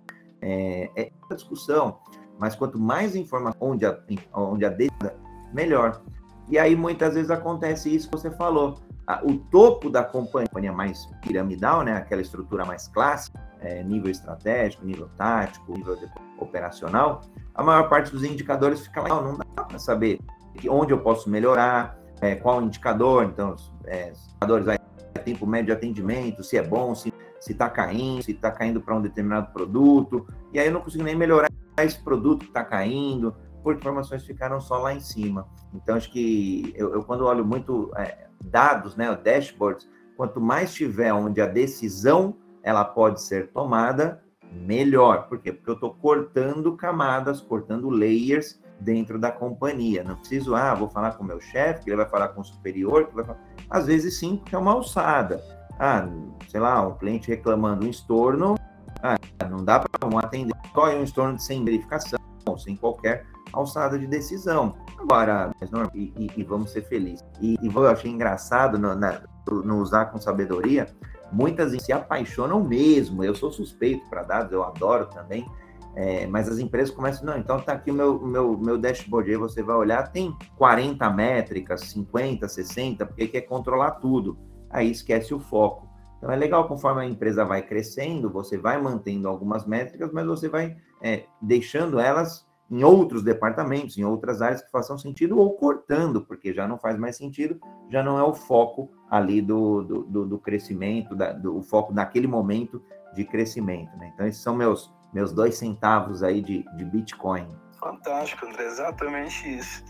[0.41, 1.99] É, é discussão,
[2.39, 3.99] mas quanto mais informação onde a,
[4.35, 5.17] onde a data,
[5.53, 6.01] melhor.
[6.51, 8.79] E aí muitas vezes acontece isso que você falou.
[9.23, 11.97] O topo da companhia mais piramidal, né?
[11.97, 15.99] Aquela estrutura mais clássica, é, nível estratégico, nível tático, nível
[16.39, 17.23] operacional,
[17.55, 20.21] a maior parte dos indicadores fica lá, não, não dá para saber
[20.69, 24.79] onde eu posso melhorar, é, qual indicador, então, é, indicadores aí,
[25.25, 27.13] tempo médio de atendimento, se é bom, se
[27.49, 31.17] está caindo, se está caindo para um determinado produto, e aí eu não consigo nem
[31.17, 35.47] melhorar esse produto que está caindo, porque informações ficaram só lá em cima.
[35.75, 41.13] Então, acho que eu, eu quando olho muito é, dados, né, dashboards, quanto mais tiver
[41.13, 45.29] onde a decisão ela pode ser tomada, melhor.
[45.29, 45.53] Por quê?
[45.53, 50.03] Porque eu estou cortando camadas, cortando layers dentro da companhia.
[50.05, 52.45] Não preciso, ah, vou falar com o meu chefe, que ele vai falar com o
[52.45, 53.39] superior, que vai falar...
[53.71, 55.43] Às vezes sim, porque é uma alçada.
[55.79, 56.09] Ah,
[56.49, 58.57] sei lá, um cliente reclamando um estorno,
[59.03, 59.17] ah,
[59.49, 62.19] não dá para um atender só um estorno sem verificação,
[62.57, 64.77] sem qualquer alçada de decisão.
[64.99, 65.53] Agora,
[65.95, 67.25] e, e, e vamos ser felizes.
[67.41, 70.87] E, e eu achei engraçado no, na, no usar com sabedoria,
[71.33, 73.23] muitas se apaixonam mesmo.
[73.23, 75.47] Eu sou suspeito para dados, eu adoro também.
[75.95, 79.37] É, mas as empresas começam, não, então tá aqui o meu, meu, meu dashboard, aí
[79.37, 84.39] você vai olhar, tem 40 métricas, 50, 60, porque quer controlar tudo.
[84.71, 85.89] Aí esquece o foco.
[86.19, 90.49] Então é legal, conforme a empresa vai crescendo, você vai mantendo algumas métricas, mas você
[90.49, 96.21] vai é, deixando elas em outros departamentos, em outras áreas que façam sentido, ou cortando,
[96.21, 97.59] porque já não faz mais sentido,
[97.91, 102.27] já não é o foco ali do, do, do, do crescimento, da, do foco naquele
[102.27, 102.83] momento
[103.15, 103.97] de crescimento.
[103.97, 104.11] Né?
[104.15, 107.49] Então, esses são meus, meus dois centavos aí de, de Bitcoin.
[107.81, 109.83] Fantástico, André, exatamente isso.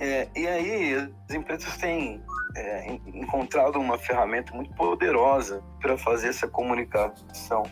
[0.00, 0.94] É, e aí,
[1.28, 2.22] as empresas têm
[2.56, 7.64] é, encontrado uma ferramenta muito poderosa para fazer essa comunicação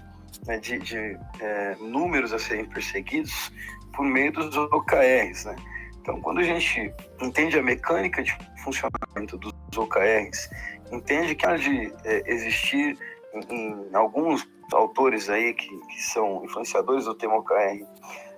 [0.47, 3.51] né, de, de é, números a serem perseguidos
[3.93, 5.57] por meio dos OKRs, né?
[6.01, 10.51] Então, quando a gente entende a mecânica de funcionamento dos OKRs,
[10.91, 12.99] entende que há de é, existir
[13.33, 17.87] em, em, alguns autores aí que, que, são influenciadores do tema OKR,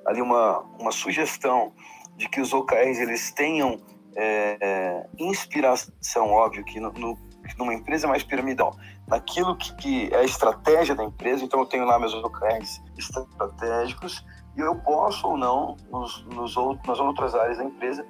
[0.07, 1.73] ali uma, uma sugestão
[2.17, 3.81] de que os OKRs eles tenham
[4.14, 7.19] é, é, inspiração, óbvio, que no, no,
[7.59, 8.77] numa empresa mais piramidal,
[9.09, 14.25] naquilo que, que, é a estratégia da empresa, então eu tenho lá meus OKRs estratégicos,
[14.57, 18.07] e eu posso ou não, nos, nos outros, nas outras áreas da empresa,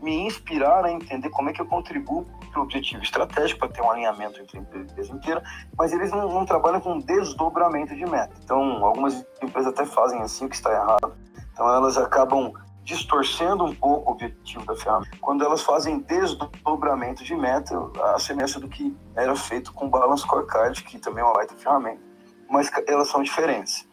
[0.00, 3.82] me inspirar a entender como é que eu contribuo para o objetivo estratégico, para ter
[3.82, 5.42] um alinhamento entre a empresa inteira,
[5.76, 8.32] mas eles não, não, trabalham com desdobramento de meta.
[8.42, 11.16] Então, algumas empresas até fazem assim, o que está errado.
[11.52, 12.52] Então, elas acabam
[12.84, 15.16] distorcendo um pouco o objetivo da ferramenta.
[15.20, 17.74] Quando elas fazem desdobramento de meta,
[18.14, 21.54] a semelhança do que era feito com o Balance Scorecard, que também é uma baita
[21.54, 22.00] ferramenta,
[22.48, 23.86] mas elas são diferentes.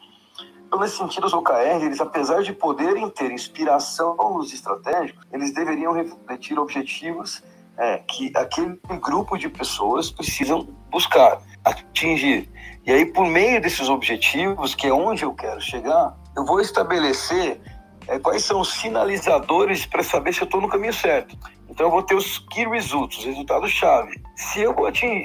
[0.75, 5.93] Então, nesse sentido, os OKR, eles, apesar de poderem ter inspiração nos estratégicos, eles deveriam
[5.93, 7.41] refletir objetivos
[7.77, 12.49] é, que aquele grupo de pessoas precisam buscar, atingir.
[12.85, 17.61] E aí, por meio desses objetivos, que é onde eu quero chegar, eu vou estabelecer
[18.05, 21.37] é, quais são os sinalizadores para saber se eu estou no caminho certo.
[21.75, 24.23] Então eu vou ter os key results, os resultados-chave.
[24.33, 24.73] Se eu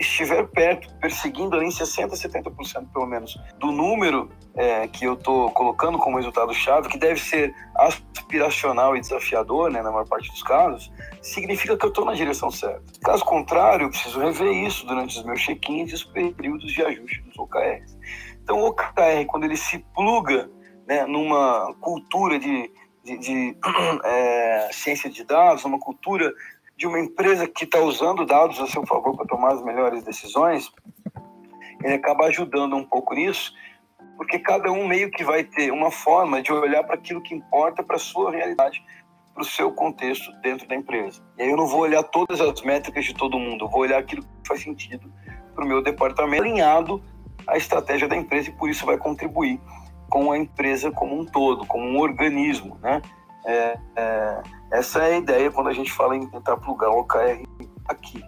[0.00, 5.52] estiver perto, perseguindo ali em 60%, 70% pelo menos do número é, que eu estou
[5.52, 10.92] colocando como resultado-chave, que deve ser aspiracional e desafiador, né, na maior parte dos casos,
[11.22, 12.82] significa que eu estou na direção certa.
[13.00, 17.22] Caso contrário, eu preciso rever isso durante os meus check-ins e os períodos de ajuste
[17.22, 17.96] dos OKRs.
[18.42, 20.50] Então o OKR, quando ele se pluga
[20.88, 22.68] né, numa cultura de,
[23.04, 23.56] de, de
[24.04, 26.32] é, ciência de dados, numa cultura
[26.76, 30.72] de uma empresa que está usando dados a seu favor para tomar as melhores decisões,
[31.84, 33.52] ele acaba ajudando um pouco nisso,
[34.16, 37.82] porque cada um meio que vai ter uma forma de olhar para aquilo que importa
[37.82, 38.82] para a sua realidade,
[39.34, 41.22] para o seu contexto dentro da empresa.
[41.38, 43.98] E aí eu não vou olhar todas as métricas de todo mundo, eu vou olhar
[43.98, 45.12] aquilo que faz sentido
[45.54, 47.02] para o meu departamento, alinhado
[47.46, 49.60] à estratégia da empresa e por isso vai contribuir
[50.10, 53.00] com a empresa como um todo, como um organismo, né?
[53.46, 57.42] É, é, essa é a ideia quando a gente fala em tentar plugar o OKR
[57.88, 58.22] aqui.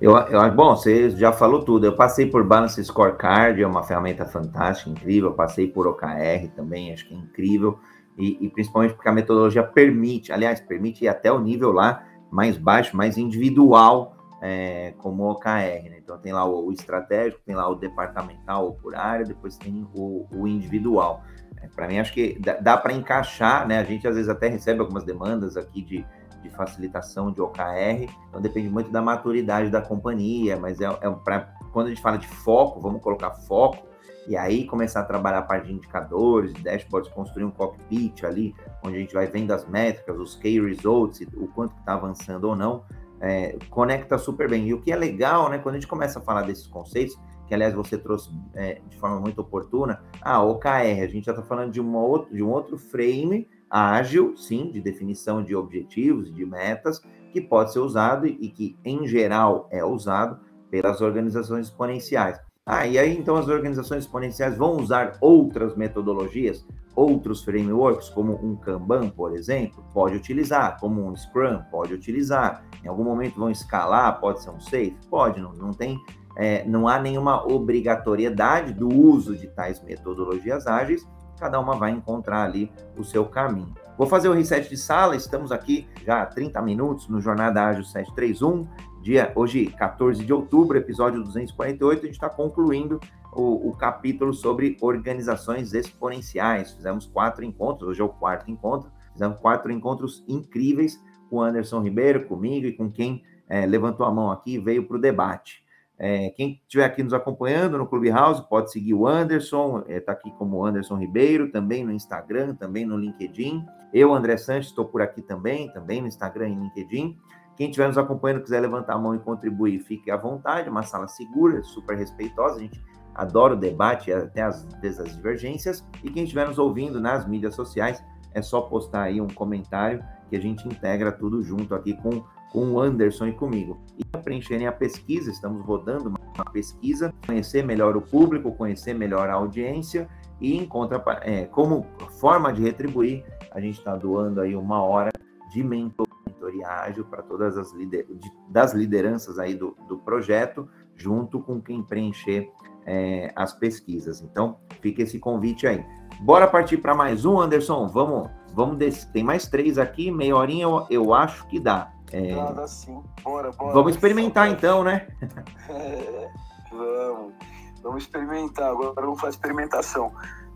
[0.00, 1.86] Eu, eu, bom, você já falou tudo.
[1.86, 5.30] Eu passei por Balance Scorecard, é uma ferramenta fantástica, incrível.
[5.30, 7.78] Eu passei por OKR também, acho que é incrível.
[8.16, 12.56] E, e, principalmente porque a metodologia permite, aliás, permite ir até o nível lá mais
[12.56, 15.90] baixo, mais individual é, como OKR.
[15.90, 15.98] Né?
[15.98, 19.86] Então tem lá o, o, estratégico, tem lá o departamental ou por área, depois tem
[19.94, 21.22] o, o individual.
[21.62, 23.78] É, para mim, acho que dá, dá para encaixar, né?
[23.78, 26.06] A gente às vezes até recebe algumas demandas aqui de,
[26.42, 31.86] de facilitação de OKR, então depende muito da maturidade da companhia, mas é, é quando
[31.86, 33.86] a gente fala de foco, vamos colocar foco,
[34.28, 38.96] e aí começar a trabalhar a parte de indicadores, dashboards, construir um cockpit ali, onde
[38.96, 42.84] a gente vai vendo as métricas, os key results, o quanto está avançando ou não,
[43.20, 44.68] é, conecta super bem.
[44.68, 47.54] E o que é legal, né, quando a gente começa a falar desses conceitos, que
[47.54, 50.00] aliás você trouxe é, de forma muito oportuna.
[50.20, 54.36] Ah, OKR, a gente já está falando de, uma outro, de um outro frame ágil,
[54.36, 57.00] sim, de definição de objetivos, de metas,
[57.32, 60.38] que pode ser usado e que, em geral, é usado
[60.70, 62.40] pelas organizações exponenciais.
[62.64, 68.56] Ah, e aí então as organizações exponenciais vão usar outras metodologias, outros frameworks, como um
[68.56, 72.64] Kanban, por exemplo, pode utilizar, como um Scrum, pode utilizar.
[72.82, 74.96] Em algum momento vão escalar, pode ser um Safe?
[75.10, 76.00] Pode, não, não tem,
[76.38, 81.06] é, não há nenhuma obrigatoriedade do uso de tais metodologias ágeis,
[81.38, 83.74] cada uma vai encontrar ali o seu caminho.
[83.98, 87.84] Vou fazer o reset de sala, estamos aqui já há 30 minutos no Jornada Ágil
[87.84, 88.66] 731,
[89.02, 93.00] dia, hoje, 14 de outubro, episódio 248, a gente está concluindo
[93.36, 96.72] o, o, capítulo sobre organizações exponenciais.
[96.72, 101.82] Fizemos quatro encontros, hoje é o quarto encontro, fizemos quatro encontros incríveis com o Anderson
[101.82, 105.64] Ribeiro, comigo e com quem é, levantou a mão aqui e veio para o debate.
[105.98, 110.12] É, quem estiver aqui nos acompanhando no Clubhouse pode seguir o Anderson, está é, tá
[110.12, 113.64] aqui como Anderson Ribeiro, também no Instagram, também no LinkedIn.
[113.92, 117.16] Eu, André Santos, estou por aqui também, também no Instagram e LinkedIn.
[117.56, 121.08] Quem estiver nos acompanhando, quiser levantar a mão e contribuir, fique à vontade, uma sala
[121.08, 122.78] segura, super respeitosa, a gente
[123.16, 125.86] adora o debate, até às vezes as divergências.
[126.04, 128.02] E quem estiver nos ouvindo nas mídias sociais,
[128.34, 132.72] é só postar aí um comentário que a gente integra tudo junto aqui com, com
[132.72, 133.78] o Anderson e comigo.
[133.96, 139.30] E para preencherem a pesquisa, estamos rodando uma pesquisa, conhecer melhor o público, conhecer melhor
[139.30, 140.08] a audiência
[140.40, 141.86] e encontra é, como
[142.20, 145.10] forma de retribuir, a gente está doando aí uma hora
[145.50, 146.06] de mentor
[146.46, 148.06] mentoria ágil para todas as lider
[148.48, 152.50] das lideranças aí do, do projeto, junto com quem preencher
[152.86, 154.22] é, as pesquisas.
[154.22, 155.84] Então, fica esse convite aí.
[156.20, 157.88] Bora partir para mais um, Anderson?
[157.88, 159.10] Vamos, vamos desse.
[159.12, 161.92] Tem mais três aqui, meia horinha eu, eu acho que dá.
[162.12, 162.34] É...
[162.34, 163.02] Dá, sim.
[163.22, 163.74] Bora, bora.
[163.74, 165.06] Vamos experimentar então, né?
[165.68, 166.30] É,
[166.70, 167.34] vamos.
[167.82, 168.70] Vamos experimentar.
[168.70, 170.12] Agora vamos fazer experimentação.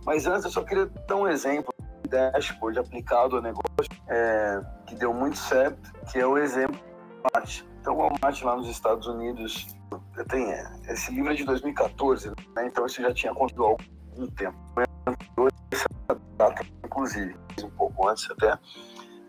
[0.06, 1.72] Mas antes eu só queria dar um exemplo
[2.08, 6.78] dashboard aplicado ao negócio é, que deu muito certo, que é o exemplo.
[7.80, 9.66] Então, o Walmart lá nos Estados Unidos
[10.28, 12.66] tem é, esse livro é de 2014, né?
[12.66, 14.58] então isso já tinha acontecido há algum tempo.
[15.72, 15.88] Essa
[16.36, 18.58] data, inclusive, um pouco antes até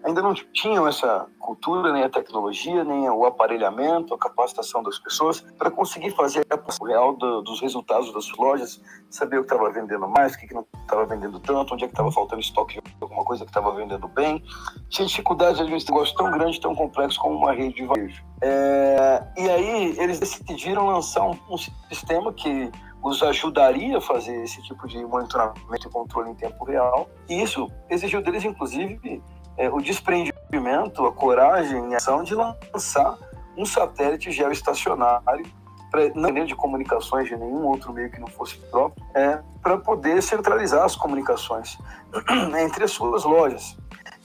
[0.04, 5.42] ainda não tinham essa cultura, nem a tecnologia, nem o aparelhamento, a capacitação das pessoas
[5.58, 10.08] para conseguir fazer a real do, dos resultados das lojas, saber o que estava vendendo
[10.08, 13.24] mais, o que, não estava vendendo tanto, onde é que estava faltando estoque de alguma
[13.24, 14.44] coisa que estava vendendo bem.
[14.90, 18.24] Tinha dificuldade de um negócio tão grande, tão complexo como uma rede de varejo.
[18.42, 22.72] É, e aí eles decidiram lançar um, um sistema que
[23.04, 27.10] os ajudaria a fazer esse tipo de monitoramento e controle em tempo real.
[27.28, 29.22] E isso exigiu deles, inclusive,
[29.58, 33.18] é, o desprendimento, a coragem e a ação de lançar
[33.58, 35.46] um satélite geoestacionário
[35.92, 40.24] para não de comunicações de nenhum outro meio que não fosse próprio, é, para poder
[40.24, 41.78] centralizar as comunicações
[42.64, 43.78] entre as suas lojas.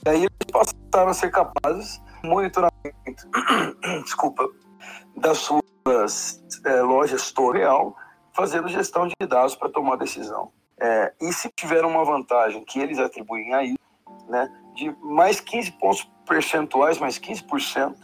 [0.05, 3.27] E aí eles passaram a ser capazes de monitoramento,
[4.03, 4.47] desculpa,
[5.17, 7.95] das suas é, lojas todo real,
[8.33, 10.51] fazendo gestão de dados para tomar decisão.
[10.79, 13.77] É, e se tiver uma vantagem que eles atribuem a isso,
[14.29, 17.95] né, de mais 15 pontos percentuais, mais 15%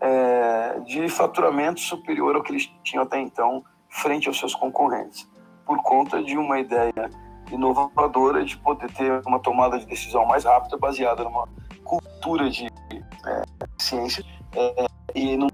[0.00, 5.28] é, de faturamento superior ao que eles tinham até então frente aos seus concorrentes,
[5.64, 7.10] por conta de uma ideia
[7.50, 11.48] inovadora de poder ter uma tomada de decisão mais rápida baseada numa
[11.84, 13.42] cultura de é,
[13.78, 15.48] ciência é, e num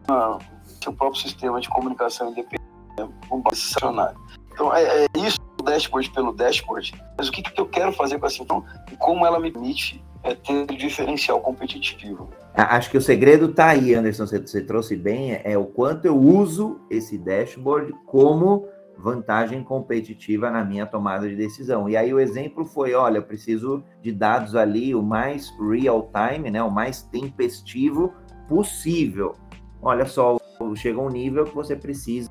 [0.83, 2.65] seu próprio sistema de comunicação independente,
[3.31, 3.61] um base
[4.55, 8.27] Então é, é isso dashboard pelo dashboard, mas o que, que eu quero fazer com
[8.27, 8.63] essa então
[8.93, 12.31] e como ela me permite é ter diferencial competitivo.
[12.55, 16.07] Acho que o segredo está aí, Anderson, você, você trouxe bem, é, é o quanto
[16.07, 21.89] eu uso esse dashboard como vantagem competitiva na minha tomada de decisão.
[21.89, 26.51] E aí o exemplo foi, olha, eu preciso de dados ali o mais real time,
[26.51, 28.15] né, o mais tempestivo
[28.49, 29.35] possível.
[29.83, 30.39] Olha só,
[30.77, 32.31] chega um nível que você precisa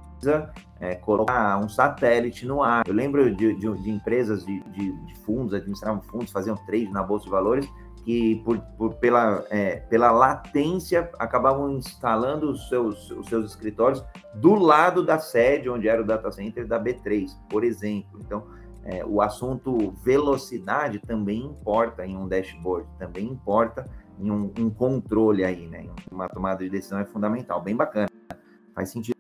[0.84, 2.84] é, colocar um satélite no ar.
[2.86, 7.24] Eu lembro de, de, de empresas de, de, fundos, administravam fundos, faziam trade na Bolsa
[7.24, 7.69] de Valores,
[8.04, 14.04] que por, por pela, é, pela latência acabavam instalando os seus, os seus escritórios
[14.36, 18.19] do lado da sede, onde era o data center da B3, por exemplo.
[18.19, 18.43] Então,
[18.84, 25.46] é, o assunto velocidade também importa em um dashboard, também importa em um, um controle
[25.46, 25.88] aí, né?
[26.12, 28.10] Uma tomada de decisão é fundamental, bem bacana.
[28.76, 29.15] Faz sentido,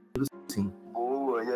[0.49, 0.69] sim.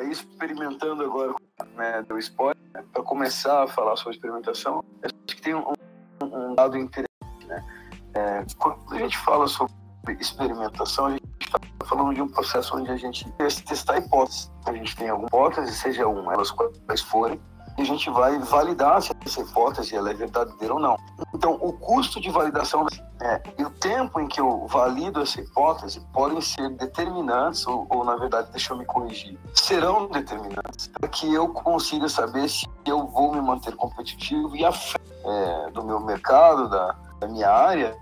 [0.09, 1.33] Experimentando agora,
[1.75, 2.57] né, do spoiler,
[2.93, 5.73] para começar a falar sobre experimentação, acho que tem um,
[6.21, 7.65] um dado interessante, né?
[8.13, 9.73] É, quando a gente fala sobre
[10.19, 13.29] experimentação, a gente está falando de um processo onde a gente
[13.65, 14.51] testar hipóteses.
[14.65, 17.39] A gente tem alguma hipótese, seja uma, elas quais forem,
[17.77, 20.97] e a gente vai validar se essa hipótese ela é verdadeira ou não.
[21.33, 22.87] Então, o custo de validação
[23.21, 28.03] é, e o tempo em que eu valido essa hipótese podem ser determinantes, ou, ou
[28.03, 33.07] na verdade, deixa eu me corrigir, serão determinantes para que eu consiga saber se eu
[33.07, 37.97] vou me manter competitivo e a fé é, do meu mercado, da, da minha área,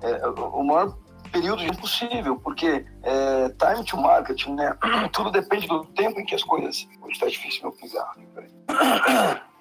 [0.00, 0.96] é, o maior
[1.30, 4.76] período impossível, porque é, time to market, né?
[5.12, 6.88] Tudo depende do tempo em que as coisas.
[7.08, 8.10] Está difícil meu pisar.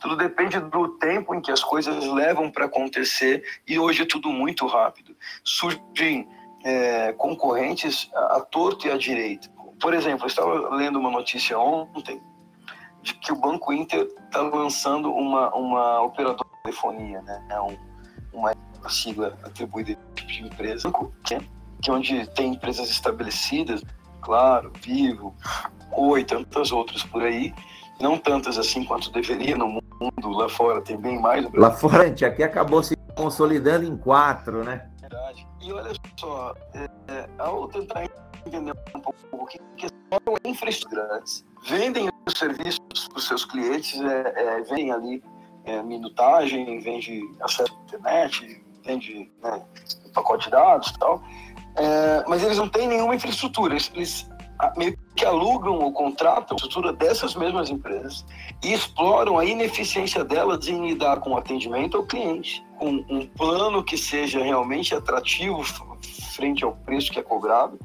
[0.00, 4.30] Tudo depende do tempo em que as coisas levam para acontecer e hoje é tudo
[4.30, 5.16] muito rápido.
[5.42, 6.28] Surgem
[6.64, 9.48] é, concorrentes à torto e à direita.
[9.80, 12.20] Por exemplo, eu estava lendo uma notícia ontem
[13.02, 17.46] de que o Banco Inter está lançando uma, uma operadora de telefonia, né?
[17.50, 17.76] É um,
[18.32, 18.52] uma
[18.88, 20.90] sigla atribuída de empresa,
[21.24, 23.82] que é onde tem empresas estabelecidas,
[24.20, 25.34] claro, Vivo,
[25.92, 27.54] Oi, tantas outras por aí,
[28.00, 29.87] não tantas assim quanto deveria no mundo,
[30.24, 31.46] lá fora tem bem mais.
[31.52, 34.88] Lá fora, a gente aqui acabou se consolidando em quatro, né?
[35.00, 35.46] Verdade.
[35.60, 38.08] E olha só, é, é, ao tentar
[38.46, 44.00] entender um pouco o que, que são infraestruturas, vendem os serviços para os seus clientes,
[44.00, 45.22] é, é, vem ali
[45.64, 49.64] é, minutagem, vende acesso à internet, vende né,
[50.14, 51.22] pacote de dados e tal,
[51.76, 54.30] é, mas eles não têm nenhuma infraestrutura, eles, eles
[54.76, 58.24] meio que alugam ou contratam a estrutura dessas mesmas empresas
[58.62, 63.82] e exploram a ineficiência delas em lidar com o atendimento ao cliente, com um plano
[63.82, 65.64] que seja realmente atrativo
[66.32, 67.76] frente ao preço que é cobrado.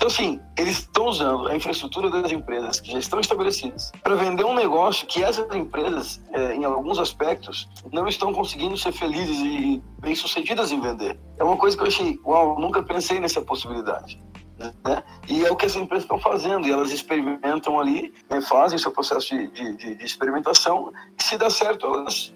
[0.00, 4.44] Então, assim, eles estão usando a infraestrutura das empresas que já estão estabelecidas para vender
[4.44, 9.82] um negócio que essas empresas, é, em alguns aspectos, não estão conseguindo ser felizes e
[9.98, 11.20] bem-sucedidas em vender.
[11.36, 14.18] É uma coisa que eu achei, uau, nunca pensei nessa possibilidade.
[14.58, 15.04] Né?
[15.28, 18.92] E é o que as empresas estão fazendo, e elas experimentam ali, né, fazem seu
[18.92, 22.32] processo de, de, de, experimentação, e se dá certo, elas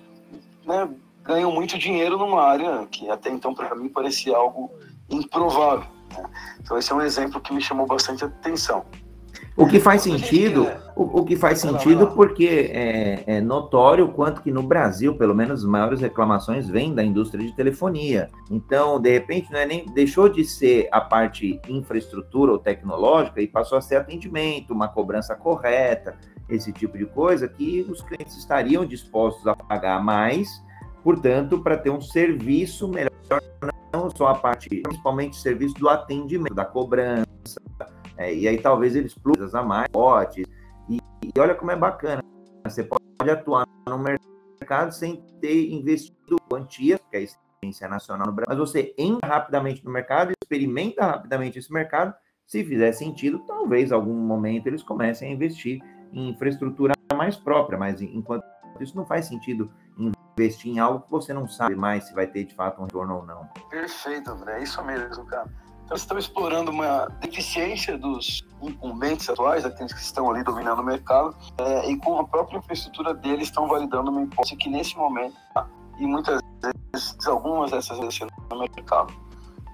[0.66, 0.86] né,
[1.22, 4.70] ganham muito dinheiro numa área que até então para mim parecia algo
[5.08, 5.93] improvável.
[6.22, 6.28] Né?
[6.60, 8.84] Então esse é um exemplo que me chamou bastante atenção.
[9.56, 14.50] O que faz sentido, o, o que faz sentido porque é, é, notório quanto que
[14.50, 18.30] no Brasil, pelo menos, as maiores reclamações vêm da indústria de telefonia.
[18.50, 23.46] Então, de repente, não é nem deixou de ser a parte infraestrutura ou tecnológica e
[23.46, 26.16] passou a ser atendimento, uma cobrança correta,
[26.48, 30.63] esse tipo de coisa que os clientes estariam dispostos a pagar mais,
[31.04, 33.12] portanto, para ter um serviço melhor,
[33.92, 37.24] não só a parte, principalmente serviço do atendimento, da cobrança
[38.16, 40.46] é, e aí talvez eles plugam a mais, potes.
[40.88, 42.22] E, e olha como é bacana.
[42.64, 48.46] Você pode atuar no mercado sem ter investido quantia, que é experiência nacional no Brasil,
[48.48, 52.14] mas você entra rapidamente no mercado, experimenta rapidamente esse mercado.
[52.46, 58.00] Se fizer sentido, talvez algum momento eles comecem a investir em infraestrutura mais própria, mas
[58.00, 58.44] enquanto
[58.80, 59.70] isso não faz sentido
[60.36, 63.16] investir em algo que você não sabe mais se vai ter de fato um retorno
[63.16, 63.46] ou não.
[63.70, 65.48] Perfeito, André, é isso mesmo, cara.
[65.84, 71.36] Então, estão explorando uma deficiência dos incumbentes atuais, aqueles que estão ali dominando o mercado,
[71.58, 75.66] é, e com a própria infraestrutura deles estão validando uma hipótese que nesse momento, tá?
[75.98, 76.40] e muitas
[76.92, 78.20] vezes, algumas dessas vezes
[78.50, 79.12] no mercado,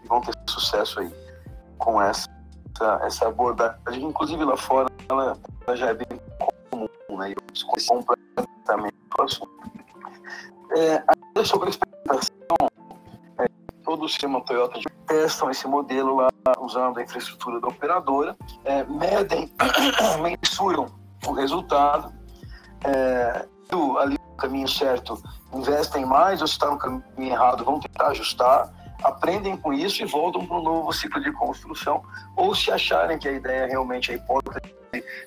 [0.05, 1.11] e vão ter sucesso aí
[1.79, 2.29] com essa,
[3.03, 6.07] essa abordagem, inclusive lá fora ela, ela já é bem
[6.71, 7.31] comum, né?
[7.31, 9.51] E completamente o assunto.
[10.77, 12.31] É, sobre a experimentação,
[13.85, 16.29] todo o sistema Toyota testam esse modelo lá
[16.61, 19.53] usando a infraestrutura da operadora, é, medem,
[20.23, 20.87] mensuram
[21.27, 22.13] o resultado,
[22.85, 23.47] é,
[23.99, 25.21] ali no caminho certo
[25.53, 30.07] investem mais, ou se está no caminho errado vão tentar ajustar, aprendem com isso e
[30.07, 32.03] voltam para um novo ciclo de construção,
[32.37, 34.61] ou se acharem que a ideia realmente, a hipótese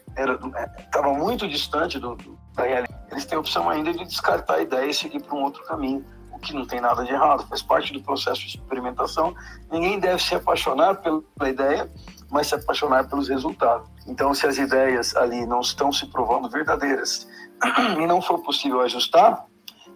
[0.07, 4.56] estava é, muito distante do, do, da realidade, eles têm a opção ainda de descartar
[4.56, 6.04] a ideia e seguir para um outro caminho
[6.43, 9.34] que não tem nada de errado, faz parte do processo de experimentação.
[9.71, 11.89] Ninguém deve se apaixonar pela ideia,
[12.30, 13.89] mas se apaixonar pelos resultados.
[14.06, 17.28] Então, se as ideias ali não estão se provando verdadeiras
[17.97, 19.45] e não for possível ajustar,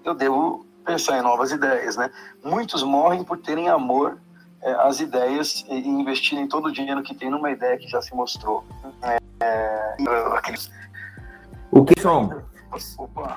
[0.06, 2.10] eu devo pensar em novas ideias, né?
[2.44, 4.18] Muitos morrem por terem amor
[4.62, 8.16] é, às ideias e investirem todo o dinheiro que tem numa ideia que já se
[8.16, 8.64] mostrou.
[9.02, 9.96] É, é,
[10.34, 10.72] aqueles...
[11.72, 12.42] O que são?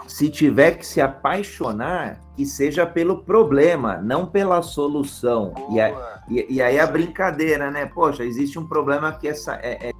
[0.06, 5.54] Se tiver que se apaixonar, que seja pelo problema, não pela solução.
[5.70, 7.86] E, a, e, e, aí a brincadeira, né?
[7.86, 9.92] Poxa, existe um problema que essa é, é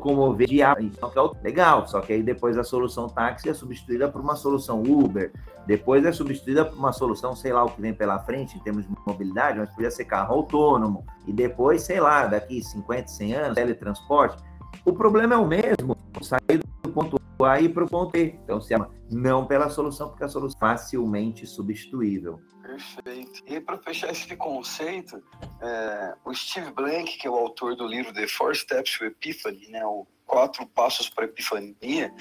[0.00, 4.20] locomover de então, é legal, só que aí depois a solução táxi é substituída por
[4.20, 5.32] uma solução Uber,
[5.66, 8.86] depois é substituída por uma solução, sei lá o que vem pela frente em termos
[8.86, 13.54] de mobilidade, mas podia ser carro autônomo, e depois, sei lá, daqui 50, 100 anos,
[13.54, 14.42] teletransporte.
[14.84, 18.38] O problema é o mesmo, sair do ponto A e para o ponto B.
[18.44, 22.40] Então, se chama não pela solução, porque a solução é facilmente substituível.
[22.62, 23.42] Perfeito.
[23.46, 25.22] E para fechar esse conceito,
[25.60, 29.68] é, o Steve Blank, que é o autor do livro The Four Steps to Epiphany,
[29.68, 32.14] né, o Quatro Passos para a Epifania,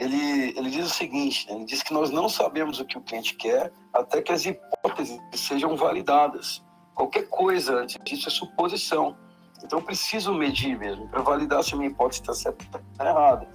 [0.00, 3.00] ele, ele diz o seguinte: né, ele diz que nós não sabemos o que o
[3.00, 6.64] cliente quer até que as hipóteses sejam validadas.
[6.94, 9.16] Qualquer coisa antes disso é suposição.
[9.62, 13.04] Então, eu preciso medir mesmo para validar se a minha hipótese está certa ou está
[13.04, 13.48] errada.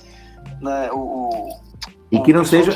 [0.61, 1.49] Né, o,
[2.11, 2.71] e que não seja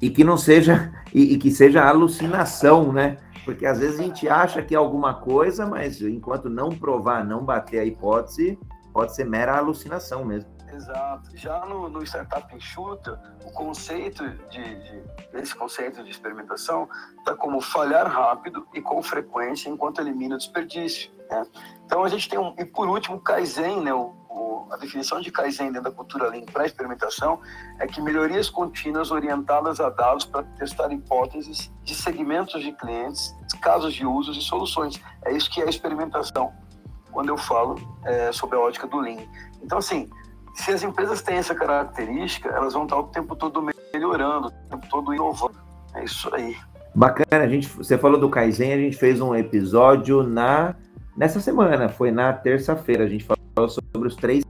[0.00, 3.16] e que não seja e, e, que seja alucinação, né?
[3.44, 7.44] Porque às vezes a gente acha que é alguma coisa, mas enquanto não provar, não
[7.44, 8.58] bater a hipótese,
[8.92, 10.50] pode ser mera alucinação mesmo.
[10.72, 11.30] Exato.
[11.34, 15.02] Já no, no Startup Enxuta, o conceito de, de,
[15.34, 21.10] esse conceito de experimentação está como falhar rápido e com frequência enquanto elimina o desperdício.
[21.30, 21.46] Né?
[21.84, 23.94] Então a gente tem um, e por último, o Kaizen, né?
[23.94, 24.14] O,
[24.70, 27.40] a definição de Kaizen dentro da cultura Lean para experimentação
[27.78, 33.94] é que melhorias contínuas orientadas a dados para testar hipóteses de segmentos de clientes, casos
[33.94, 35.00] de usos e soluções.
[35.24, 36.52] É isso que é experimentação
[37.12, 39.24] quando eu falo é, sobre a ótica do Lean.
[39.62, 40.08] Então, assim,
[40.54, 44.86] se as empresas têm essa característica, elas vão estar o tempo todo melhorando, o tempo
[44.90, 45.56] todo inovando.
[45.94, 46.56] É isso aí.
[46.94, 50.74] Bacana, a gente, você falou do Kaizen, a gente fez um episódio na
[51.16, 54.45] nessa semana, foi na terça-feira, a gente falou sobre os três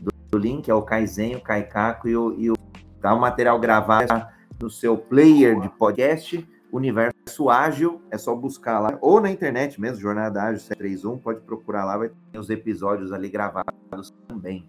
[0.00, 2.54] Do, do link, é o Kaizen, o Kaikaku e o, e o
[3.00, 4.26] tá material gravado
[4.60, 10.00] no seu player de podcast, Universo Ágil, é só buscar lá, ou na internet mesmo,
[10.00, 14.68] Jornada Ágil 731, pode procurar lá, vai ter os episódios ali gravados também.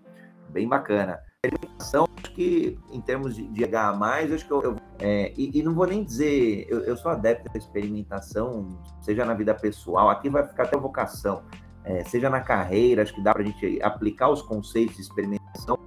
[0.49, 1.19] Bem bacana.
[1.43, 3.89] Acho que em termos de, de H+,
[4.33, 7.51] acho que eu, eu é, e, e, não vou nem dizer, eu, eu sou adepto
[7.51, 8.67] da experimentação,
[9.01, 11.43] seja na vida pessoal, aqui vai ficar até vocação,
[11.87, 15.79] é, seja na carreira, acho que dá para a gente aplicar os conceitos de experimentação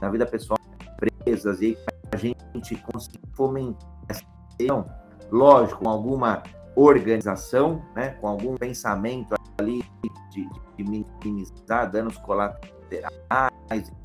[0.00, 0.58] na vida pessoal,
[1.02, 1.76] empresas, e
[2.12, 4.22] a gente conseguir fomentar essa
[4.56, 4.86] questão,
[5.30, 6.42] lógico, com alguma
[6.76, 9.82] organização, né, com algum pensamento ali
[10.30, 13.50] de, de minimizar danos colaterais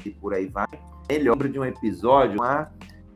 [0.03, 0.67] e por aí vai.
[1.07, 2.39] Ele lembra de um episódio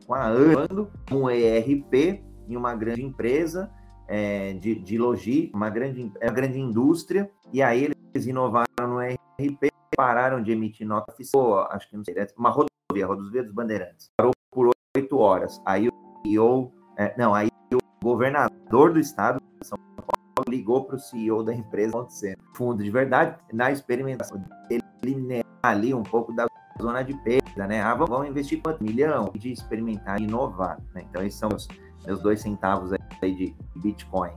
[0.06, 3.70] com a ANDO, um ERP em uma grande empresa
[4.06, 8.98] é, de, de logística, uma grande, uma grande indústria, e aí ele eles inovaram no
[8.98, 14.10] RP, pararam de emitir nota fiscal, acho que não sei, uma rodovia, rodovia dos Bandeirantes.
[14.16, 15.60] Parou por oito horas.
[15.64, 15.92] Aí o
[16.24, 21.42] CEO, é, não, aí o governador do estado de São Paulo ligou para o CEO
[21.42, 22.38] da empresa acontecendo.
[22.54, 26.46] Fundo de verdade, na experimentação, ele ali um pouco da
[26.80, 27.80] zona de perda, né?
[27.82, 28.82] Ah, vamos investir quanto?
[28.82, 31.02] Milhão de experimentar e inovar, né?
[31.08, 31.68] Então, esses são os
[32.06, 34.32] meus dois centavos aí de Bitcoin.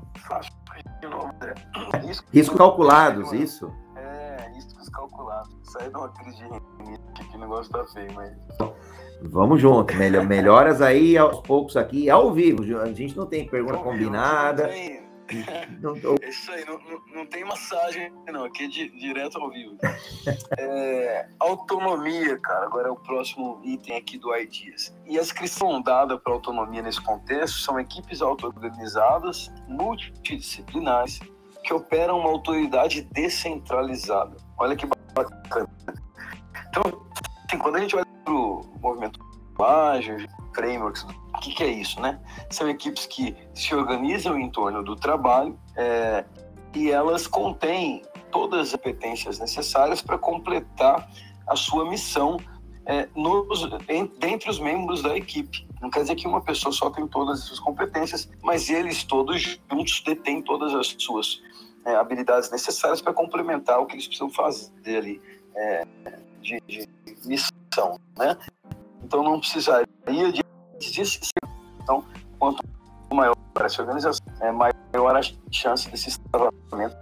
[2.01, 3.71] Riscos, riscos calculados, isso?
[3.95, 5.53] É, riscos calculados.
[5.63, 8.31] Sai de uma crise de rinite que o negócio tá feio, mas.
[9.21, 12.63] Vamos junto, melhor, melhoras aí aos poucos aqui, ao vivo.
[12.79, 14.63] A gente não tem pergunta combinada.
[14.63, 15.02] Não tem,
[15.81, 19.49] não, É isso aí, não, não, não, tem massagem, não, aqui é di, direto ao
[19.49, 19.77] vivo.
[20.57, 24.95] É, autonomia, cara, agora é o próximo item aqui do IDEAS.
[25.05, 31.19] E a inscrição dada para autonomia nesse contexto são equipes auto-organizadas, multidisciplinares,
[31.63, 34.37] que operam uma autoridade descentralizada.
[34.57, 35.69] Olha que bacana.
[36.69, 36.83] Então,
[37.47, 39.19] assim, quando a gente olha para o movimento
[39.61, 40.17] ágil,
[40.53, 42.19] frameworks o que, que, é isso, né?
[42.49, 46.23] São equipes que se organizam em torno do trabalho é,
[46.73, 51.09] e elas contêm todas as competências necessárias para completar
[51.47, 52.37] a sua missão
[52.85, 55.67] é, nos, em, dentre os membros da equipe.
[55.81, 59.59] Não quer dizer que uma pessoa só tem todas as suas competências, mas eles todos
[59.69, 61.41] juntos detêm todas as suas
[61.85, 65.21] é, habilidades necessárias para complementar o que eles precisam fazer ali
[65.55, 65.85] é,
[66.41, 66.87] de, de
[67.25, 68.37] missão, né?
[69.03, 69.85] Então não precisaria
[70.31, 70.43] de
[71.81, 72.03] então,
[72.39, 72.63] quanto
[73.11, 76.97] maior essa organização, é maior a chance desse travamento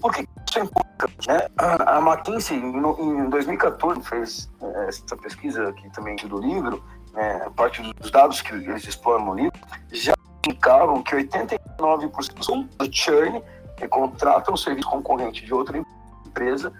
[0.00, 1.28] por que isso é importante?
[1.28, 1.48] Né?
[1.58, 6.82] A McKinsey, em 2014, fez é, essa pesquisa aqui também do livro,
[7.12, 9.58] né, parte dos dados que eles exploram no livro,
[9.90, 10.14] já
[10.46, 13.42] indicavam que 89% do churn
[13.90, 15.82] contratam um serviço concorrente de outra
[16.26, 16.72] empresa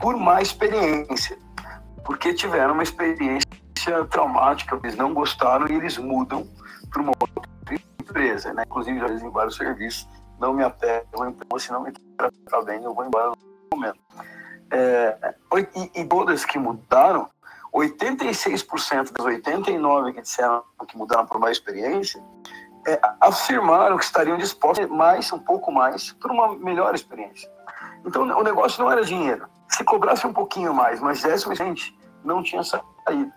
[0.00, 1.38] por má experiência,
[2.06, 3.44] porque tiveram uma experiência
[4.10, 6.48] traumática, eles não gostaram e eles mudam
[6.90, 7.42] para uma outra
[8.00, 8.62] empresa, né?
[8.64, 12.94] Inclusive, já em vários serviços, não me apego, então, se não me tratar bem, eu
[12.94, 13.32] vou embora
[13.74, 13.98] momento.
[14.70, 15.34] É,
[15.74, 17.28] e, e todas que mudaram,
[17.74, 22.22] 86% das 89 que disseram que mudaram por mais experiência,
[22.86, 27.50] é, afirmaram que estariam dispostos mais, um pouco mais, por uma melhor experiência.
[28.04, 29.48] Então o negócio não era dinheiro.
[29.76, 33.30] Se cobrasse um pouquinho mais, mas desse gente, não tinha saído.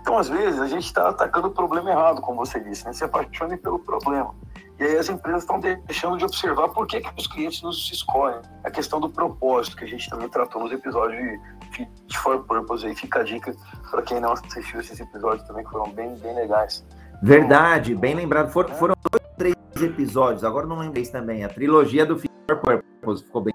[0.00, 2.92] Então, às vezes, a gente está atacando o problema errado, como você disse, né?
[2.92, 4.34] se apaixone pelo problema.
[4.76, 8.42] E aí as empresas estão deixando de observar por que, que os clientes nos escolhem.
[8.64, 11.40] A questão do propósito, que a gente também tratou nos episódios de
[11.70, 12.84] Fit for Purpose.
[12.84, 13.54] Aí fica a dica
[13.88, 16.84] para quem não assistiu esses episódios também, que foram bem, bem legais.
[17.22, 18.50] Verdade, bem lembrado.
[18.50, 18.74] For, é.
[18.74, 21.44] Foram dois, três episódios, agora não lembrei também.
[21.44, 23.54] A trilogia do Fit for Purpose ficou bem.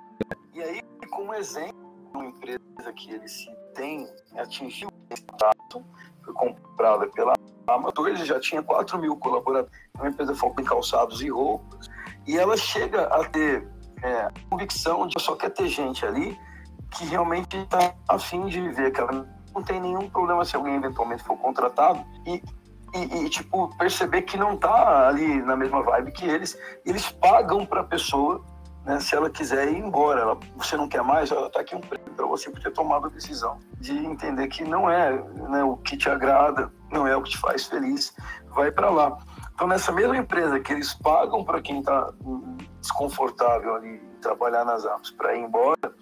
[0.54, 0.82] E aí,
[1.12, 1.89] como exemplo,
[2.40, 5.84] empresa que ele se tem, atingiu esse status,
[6.24, 7.34] foi comprada pela
[7.68, 11.90] Amazon, ele já tinha 4 mil colaboradores, uma empresa focada em calçados e roupas,
[12.26, 13.68] e ela chega a ter
[14.02, 16.38] é, convicção de só quer ter gente ali
[16.92, 21.38] que realmente está afim de viver, ela não tem nenhum problema se alguém eventualmente for
[21.38, 22.42] contratado, e,
[22.96, 27.66] e, e tipo, perceber que não está ali na mesma vibe que eles, eles pagam
[27.66, 28.44] para a pessoa
[28.90, 32.12] né, se ela quiser ir embora, ela, você não quer mais, está aqui um prêmio
[32.16, 35.12] para você por ter tomado a decisão de entender que não é
[35.48, 38.16] né, o que te agrada, não é o que te faz feliz,
[38.48, 39.16] vai para lá.
[39.54, 42.12] Então, nessa mesma empresa que eles pagam para quem está
[42.82, 45.94] desconfortável ali trabalhar nas apps para ir embora,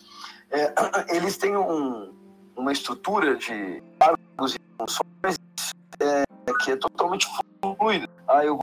[0.50, 0.74] é,
[1.14, 2.16] eles têm um,
[2.56, 5.38] uma estrutura de cargos e funções
[6.00, 6.24] é,
[6.64, 7.28] que é totalmente
[7.62, 8.08] fluida.
[8.30, 8.58] Ah, eu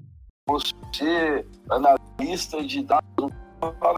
[0.46, 0.58] vou
[0.94, 3.13] ser analista de dados
[3.72, 3.96] para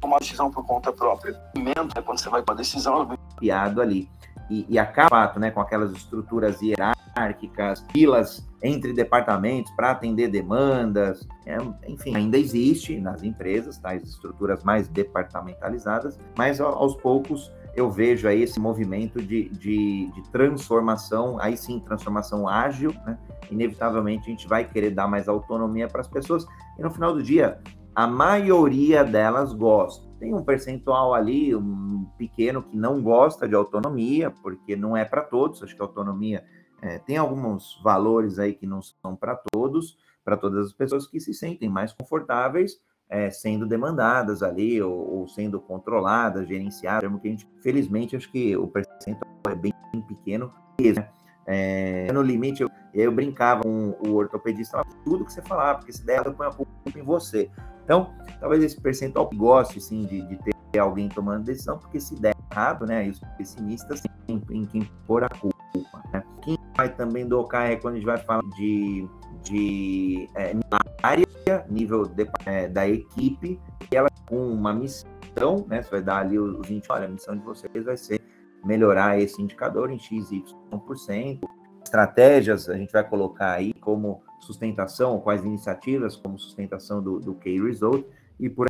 [0.00, 1.32] tomar decisão por conta própria.
[1.56, 3.08] Né, quando você vai para a decisão.
[3.38, 4.08] Piado ali.
[4.48, 11.26] E, e acaba né, com aquelas estruturas hierárquicas, filas entre departamentos para atender demandas.
[11.44, 11.56] É,
[11.88, 18.26] enfim, ainda existe nas empresas tais tá, estruturas mais departamentalizadas, mas aos poucos eu vejo
[18.26, 23.18] aí esse movimento de, de, de transformação, aí sim, transformação ágil, né?
[23.50, 26.46] Inevitavelmente a gente vai querer dar mais autonomia para as pessoas,
[26.78, 27.60] e no final do dia,
[27.96, 30.06] a maioria delas gosta.
[30.20, 35.22] Tem um percentual ali, um pequeno, que não gosta de autonomia, porque não é para
[35.22, 35.62] todos.
[35.62, 36.44] Acho que autonomia
[36.82, 41.18] é, tem alguns valores aí que não são para todos, para todas as pessoas que
[41.18, 42.78] se sentem mais confortáveis
[43.08, 48.56] é, sendo demandadas ali, ou, ou, sendo controladas, gerenciadas, que a gente, felizmente, acho que
[48.56, 49.72] o percentual é bem
[50.08, 50.52] pequeno.
[50.80, 51.08] Né?
[51.46, 56.04] É, no limite, eu, eu brincava com o ortopedista, tudo que você falar, porque se
[56.04, 57.50] der, eu ponho a culpa em você.
[57.86, 60.36] Então, talvez esse percentual goste, sim, de, de
[60.72, 65.22] ter alguém tomando decisão, porque se der errado, né, os pessimistas têm em quem pôr
[65.22, 66.02] a culpa.
[66.12, 66.20] Né?
[66.42, 69.08] Quem vai também docar é quando a gente vai falar de,
[69.44, 70.52] de é,
[71.00, 71.24] área,
[71.70, 73.60] nível de, é, da equipe,
[73.92, 77.36] e ela com uma missão, né, você vai dar ali os 20, olha, a missão
[77.36, 78.20] de vocês vai ser
[78.64, 81.38] melhorar esse indicador em x, y%,
[81.84, 87.60] estratégias a gente vai colocar aí como sustentação, quais iniciativas como sustentação do, do Key
[87.60, 88.06] Result
[88.38, 88.66] e por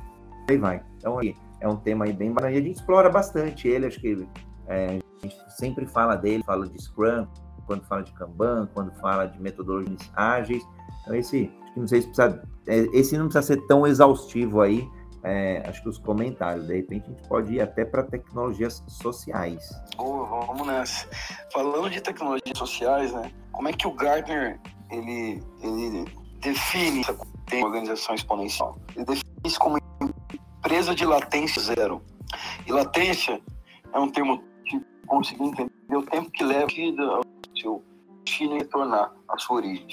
[0.49, 0.83] aí vai.
[0.97, 2.51] Então, aí, é um tema aí bem bacana.
[2.51, 4.27] A gente explora bastante ele, acho que
[4.67, 7.27] é, a gente sempre fala dele, fala de Scrum,
[7.65, 10.63] quando fala de Kanban, quando fala de metodologias ágeis.
[11.01, 14.87] Então, esse, não sei se precisa, é, esse não precisa ser tão exaustivo aí,
[15.23, 16.67] é, acho que os comentários.
[16.67, 19.69] De repente a gente pode ir até para tecnologias sociais.
[19.97, 21.07] Boa, vamos nessa.
[21.51, 23.31] Falando de tecnologias sociais, né?
[23.51, 24.59] Como é que o Gartner
[24.89, 26.05] ele, ele
[26.39, 28.77] define essa organização exponencial?
[28.95, 29.77] Ele define isso como
[30.59, 32.01] empresa de latência zero.
[32.65, 33.41] E latência
[33.93, 36.71] é um termo que conseguir entender o tempo que leva
[37.15, 37.21] ao
[37.59, 37.83] seu
[38.23, 39.87] destino retornar à sua origem.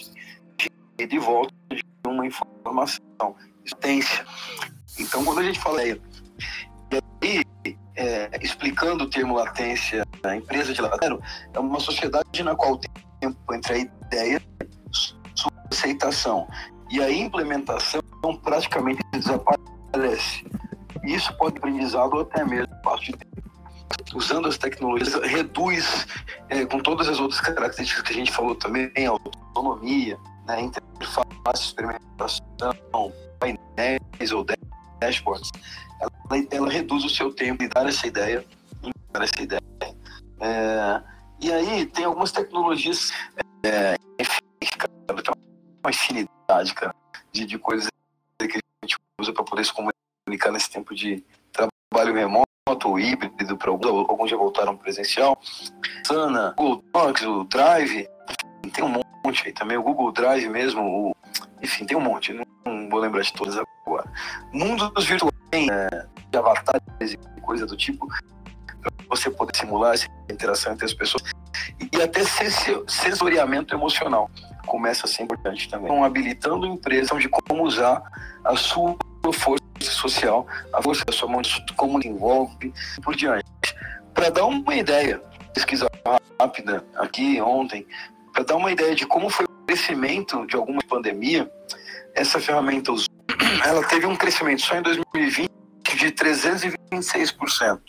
[0.99, 3.35] E de volta de uma informação.
[3.73, 4.25] Latência
[4.99, 6.01] então, quando a gente fala aí,
[6.93, 11.21] e aí, é, explicando o termo latência, a empresa de latero,
[11.53, 12.81] é uma sociedade na qual o
[13.21, 14.43] tempo entre a ideia
[15.35, 16.49] sua aceitação
[16.91, 18.01] e a implementação
[18.43, 20.47] praticamente desaparece.
[21.05, 23.35] Isso pode ser aprendizado até mesmo parte de.
[24.15, 26.07] Usando as tecnologias, reduz,
[26.49, 33.13] é, com todas as outras características que a gente falou também, autonomia, né, interface, experimentação,
[33.39, 34.47] painéis ou
[35.01, 35.51] dashboards,
[36.01, 38.45] ela, ela reduz o seu tempo em dar essa ideia,
[39.13, 39.63] dar essa ideia.
[40.41, 41.03] É,
[41.41, 43.13] e aí tem algumas tecnologias,
[43.65, 43.97] é,
[45.85, 46.95] uma infinidade, cara,
[47.33, 47.89] de, de coisas
[48.39, 52.47] que a gente usa para poder se comunicar nesse tempo de trabalho remoto
[52.87, 55.39] ou híbrido para alguns, alguns já voltaram presencial.
[56.07, 58.09] Sana, Google Docs, o Drive,
[58.73, 58.89] tem um
[59.25, 61.17] monte aí também, o Google Drive mesmo, o,
[61.63, 63.57] enfim, tem um monte, não, não vou lembrar de todas
[63.87, 64.11] agora.
[64.53, 68.09] Mundo dos virtuais, é, de avatares e coisa do tipo,
[69.09, 71.23] você poder simular essa interação entre as pessoas
[71.93, 72.23] e até
[72.87, 74.31] sensoriamento emocional
[74.65, 75.87] começa a ser importante também.
[75.87, 78.03] Então, habilitando empresas de como usar
[78.45, 78.97] a sua
[79.33, 81.43] força social, a força da sua mão,
[81.77, 83.45] como envolve, por diante.
[84.13, 85.21] Para dar uma ideia,
[85.53, 85.89] pesquisa
[86.41, 87.87] rápida aqui ontem,
[88.33, 91.51] para dar uma ideia de como foi o crescimento de alguma pandemia,
[92.15, 92.93] essa ferramenta
[93.65, 95.51] ela teve um crescimento só em 2020
[95.97, 97.81] de 326%.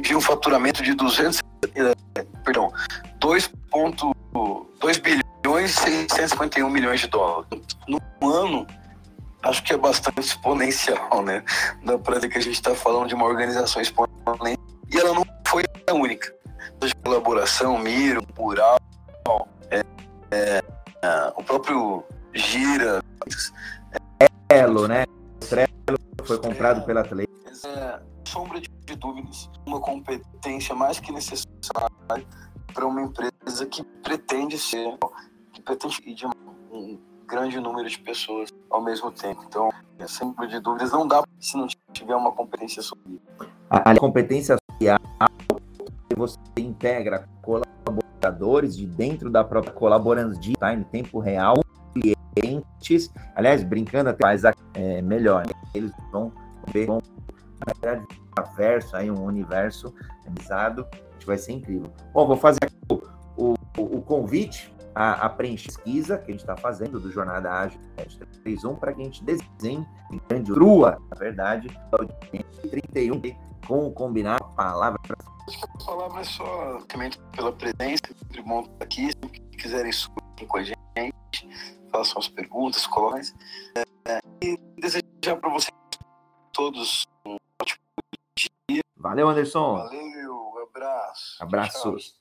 [0.00, 1.40] De um faturamento de 200,
[1.76, 2.72] eh, perdão,
[3.20, 5.31] 2.2 bilhões
[5.64, 7.46] e 651 milhões de dólares.
[7.88, 8.66] No ano,
[9.42, 11.44] acho que é bastante exponencial, né?
[11.84, 14.56] Dá pra dizer que a gente está falando de uma organização exponencial
[14.92, 16.32] e ela não foi a única.
[16.78, 18.76] De colaboração, Miro, Mural,
[19.70, 19.80] é,
[20.30, 20.62] é,
[21.02, 22.04] é, o próprio
[22.34, 23.02] Gira.
[24.48, 25.04] Trello, né?
[25.42, 27.32] O Trello foi comprado pela Atlético.
[27.66, 31.46] É, sombra de dúvidas, uma competência mais que necessária
[32.72, 34.96] para uma empresa que pretende ser,
[35.52, 39.42] que pretende ir de um grande número de pessoas ao mesmo tempo.
[39.46, 39.70] Então,
[40.06, 43.18] sem de dúvidas, não dá se não tiver uma competência social.
[43.70, 44.98] A competência social,
[46.16, 51.54] você integra colaboradores de dentro da própria colaborando tá, em tempo real,
[52.34, 54.42] clientes, aliás, brincando até mais
[54.74, 55.52] é, melhor, né?
[55.74, 56.32] eles vão
[56.72, 57.00] ver, vão
[57.66, 58.06] na verdade,
[58.38, 59.94] um aí um universo
[60.24, 60.86] realizado,
[61.18, 61.92] que vai ser incrível.
[62.12, 62.58] Bom, vou fazer
[62.90, 63.00] o,
[63.36, 67.80] o, o convite a, a pesquisa que a gente está fazendo do Jornada Ágil
[68.44, 71.68] 31 para que a gente desenhe em grande crua, na verdade,
[72.70, 73.20] 31
[73.66, 75.00] com o combinado palavra.
[75.62, 80.58] A palavra é só também pela presença, sempre bom estar aqui, se quiserem subir com
[80.58, 80.76] a gente,
[81.90, 83.22] façam as perguntas, coloquem.
[84.06, 85.72] É, e desejar para vocês
[86.52, 87.80] todos um ótimo
[88.68, 88.82] dia.
[88.96, 89.76] Valeu, Anderson.
[89.76, 91.42] Valeu, abraço.
[91.42, 92.04] Abraços.
[92.04, 92.10] Tchau.